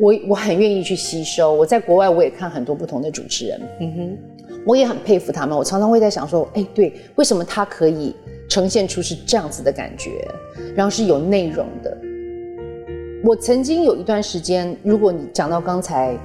[0.00, 1.54] 我我很愿意去吸收。
[1.54, 4.18] 我在国外我也看很多不同的主持人，嗯哼，
[4.64, 5.56] 我也很佩服他们。
[5.56, 8.14] 我常常会在想说，哎，对，为什么他可以
[8.48, 10.26] 呈现出是这样子的感觉，
[10.74, 11.96] 然后是有内容的。
[13.24, 16.16] 我曾经有一段时间，如果你讲到刚才，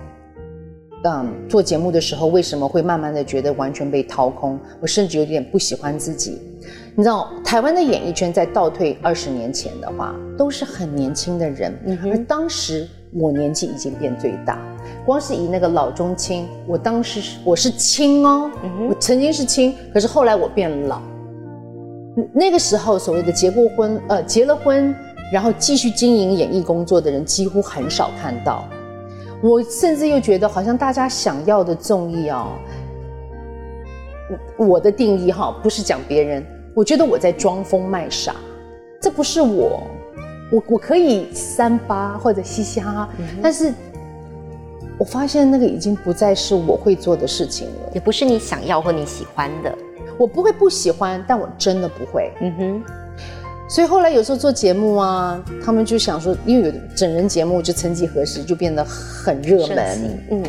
[1.03, 4.59] 嗯，做节目的时候，为什么会慢慢的觉得完全被掏空？
[4.81, 6.41] 我甚至有点不喜欢自己。
[6.95, 11.71] 你知道，台湾的演艺圈在倒退二十年前的话，都是很年轻的人，
[12.11, 14.59] 而当时我年纪已经变最大。
[15.08, 18.51] 光是以那个老中青，我当时是我是青哦，
[18.89, 21.01] 我曾经是青，可是后来我变老。
[22.34, 24.93] 那个时候，所谓的结过婚，呃，结了婚，
[25.32, 28.66] 然后继续经营演艺工作的人，几乎很少看到。
[29.41, 32.47] 我甚至又觉得，好像大家想要的综艺哦，
[34.58, 36.45] 我的定义哈，不是讲别人，
[36.76, 38.36] 我觉得我在装疯卖傻，
[39.01, 39.84] 这不是我，
[40.51, 43.10] 我我可以三八或者嘻嘻哈哈，
[43.41, 43.72] 但是
[44.97, 49.73] 我发现那个已经不再是我会做的事情了，也不是你想要或你喜欢的。
[50.17, 52.31] 我不会不喜欢，但我真的不会。
[52.41, 52.83] 嗯哼。
[53.69, 60.19] 所以后来有时候做节目啊，他们就想说，因为有整人节目，就曾几何时就变得很热门。
[60.31, 60.43] 嗯。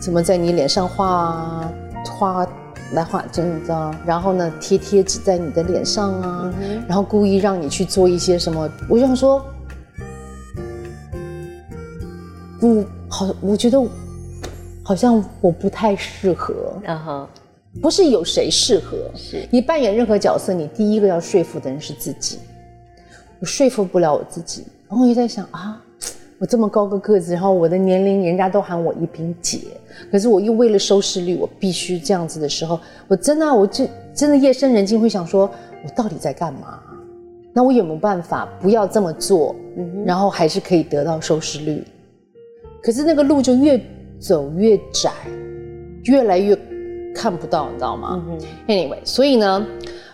[0.00, 1.72] 怎么在你脸上画
[2.04, 2.46] 画
[2.94, 3.94] 来画针的？
[4.04, 6.52] 然后呢，贴贴纸在你的脸上啊？
[6.88, 8.68] 然后故意让你去做一些什么？
[8.88, 9.40] 我就想说。
[12.58, 12.84] 不
[13.24, 13.80] 好，我觉得
[14.82, 16.54] 好像我不太适合。
[16.84, 17.28] 嗯哼，
[17.80, 22.38] 不是有谁适合，是你扮演任何角色，你第一个要说服的人是自己。
[23.38, 25.80] 我说服不了我自己，然后我就在想啊，
[26.38, 29.60] 我这么高个个子，然后我的年龄人家都喊我一萍姐，
[30.10, 35.48] 可是我又为了收视率，我必须这样子的时候，我真的，我就真的夜深人静会想说，
[35.84, 36.80] 我到底在干嘛？
[37.52, 39.54] 那我有没有办法不要这么做，
[40.06, 41.84] 然后还是可以得到收视率？
[42.82, 43.80] 可是那个路就越
[44.18, 45.12] 走越窄，
[46.04, 46.58] 越来越
[47.14, 48.20] 看不到，你知道吗
[48.66, 49.64] ？Anyway，所以呢，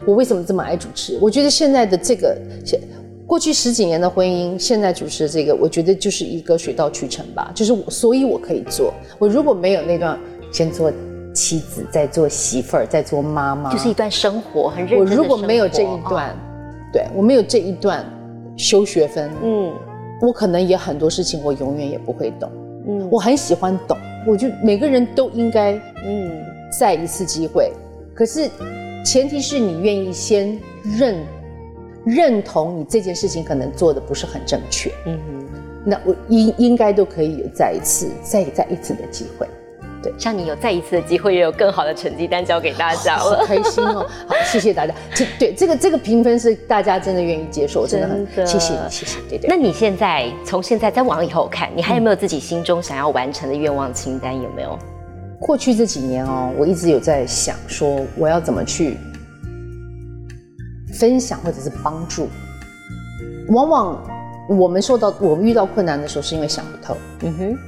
[0.04, 1.18] 我为什么这么爱主持？
[1.20, 2.78] 我觉得现在的这个，现
[3.26, 7.50] 过去十几年的婚姻，现在主持的这个，我觉得就是一个水到渠成吧。
[7.54, 8.92] 就是我，所以我可以做。
[9.18, 10.18] 我如果没有那段
[10.52, 10.92] 先做
[11.32, 16.36] 妻子，再做媳妇儿，再做妈妈，就是一段生活很认真我如果没有这一段，
[16.92, 18.04] 对我没有这一段
[18.58, 19.72] 修学分，嗯。
[20.20, 22.50] 我可能也很多事情，我永远也不会懂。
[22.86, 23.96] 嗯，我很喜欢懂，
[24.26, 25.72] 我就每个人都应该，
[26.04, 26.30] 嗯，
[26.78, 27.72] 再一次机会。
[28.14, 28.48] 可是，
[29.04, 31.16] 前提是你愿意先认
[32.04, 34.90] 认同你这件事情可能做的不是很正确。
[35.06, 35.46] 嗯哼，
[35.84, 39.46] 那我应应该都可以有再一次、再再一次的机会。
[40.08, 44.06] 对，像你有再一次的机会，也有更好的成绩单交给大家了，开心哦！
[44.26, 44.94] 好，谢谢大家。
[45.14, 49.18] 这对这个这个评分是大家真的愿意接受，真的很谢谢，谢谢。
[49.28, 49.48] 对对。
[49.48, 54.34] 那你现在从现在再往以后看，你还有没有自己心中想要完成的愿望清单？
[54.34, 54.78] 有没有？
[55.40, 58.96] 过去这几年哦，我一直有在想说，我要怎么去
[60.98, 62.28] 分享或者是帮助。
[63.48, 64.02] 往往
[64.48, 66.96] 我们受到我们遇到困难的时候，是因为想不透。
[67.22, 67.58] 嗯哼。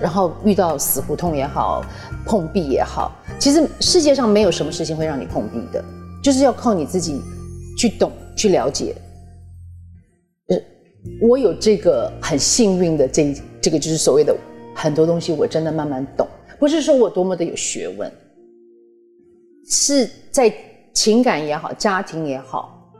[0.00, 1.84] 然后遇到死胡同也好，
[2.26, 5.84] 碰壁也好，其实世界上没有什么事情会让你碰壁的，
[6.22, 7.20] 就是要靠你自己
[7.78, 8.94] 去懂、去了解。
[10.48, 10.56] 呃，
[11.20, 14.36] 我有这个很幸运的这这个就是所谓的
[14.74, 18.10] 很多东西，我真的慢慢懂，不是说我多么的有学问，
[19.68, 20.52] 是在
[20.92, 22.92] 情感也好、家庭也好，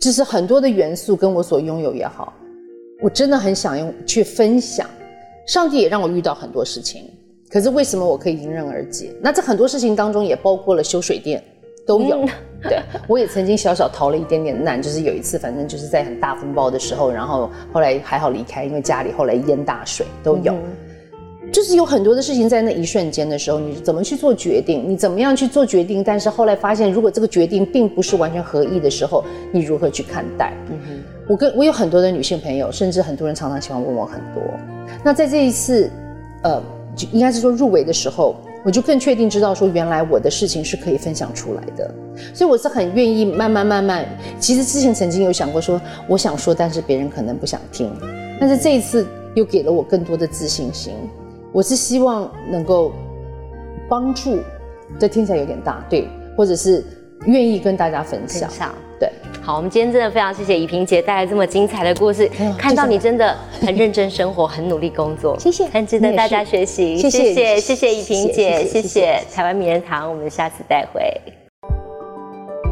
[0.00, 2.32] 就是很多的元素跟我所拥有也好，
[3.02, 4.86] 我真的很想用去分享。
[5.46, 7.10] 上帝也让我遇到很多事情，
[7.50, 9.12] 可是为什么我可以迎刃而解？
[9.20, 11.42] 那这很多事情当中也包括了修水电，
[11.86, 12.24] 都有。
[12.62, 20.54] 对，我也曾经小小逃了一点点难，就是有一次，反正就是在很大风暴的时候，然后后来还好离开，因为家里后来淹大水都有。
[21.62, 24.84] 就是有很多的事情在那一瞬间的时候，你怎么去做决定？
[24.84, 26.02] 你怎么样去做决定？
[26.02, 30.52] 但是后来发现，如果这个决定并不是完全合意的时候，你如何去看待？
[30.68, 34.42] 嗯哼，我跟我有很多的女性朋友，甚至很多人常常喜欢问我很多。
[35.04, 35.88] 那在这一次，
[36.42, 36.60] 呃，
[36.96, 38.34] 就应该是说入围的时候，
[38.64, 41.88] 我就更确定知道说，原来我的事情是可以分享出来的。
[42.34, 44.04] 所以我是很愿意慢慢慢慢。
[44.40, 47.88] 其实之前曾经有想过说，我想说，但是别人可能不想听。
[48.40, 49.06] 但是这一次
[49.36, 50.94] 又给了我更多的自信心。
[51.52, 52.92] 我是希望能够
[53.86, 54.38] 帮助，
[54.98, 56.82] 这听起来有点大，对，或者是
[57.26, 58.74] 愿意跟大家分享。
[58.98, 59.10] 对，
[59.42, 62.26] 好，我们今天真的非常谢谢怡萍姐带来这么精彩的故事，
[62.56, 66.96] 看到你真的很认真生活，很努力工作， 谢谢，很值得大家学习。
[66.96, 71.02] 谢谢，谢谢怡萍姐，谢谢台湾名人堂，我们下次再会。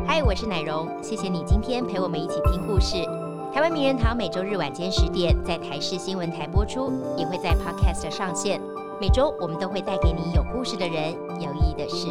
[0.07, 3.30] 嗨，我是奶蓉，谢谢你今天陪我们一起听故事。
[3.53, 8.61] 台湾名人堂每周日晚间十点在台视新闻台播出，也会在 Podcast 上线。
[9.01, 12.07] 每周我们都会带给你有故事的人，有意义的事。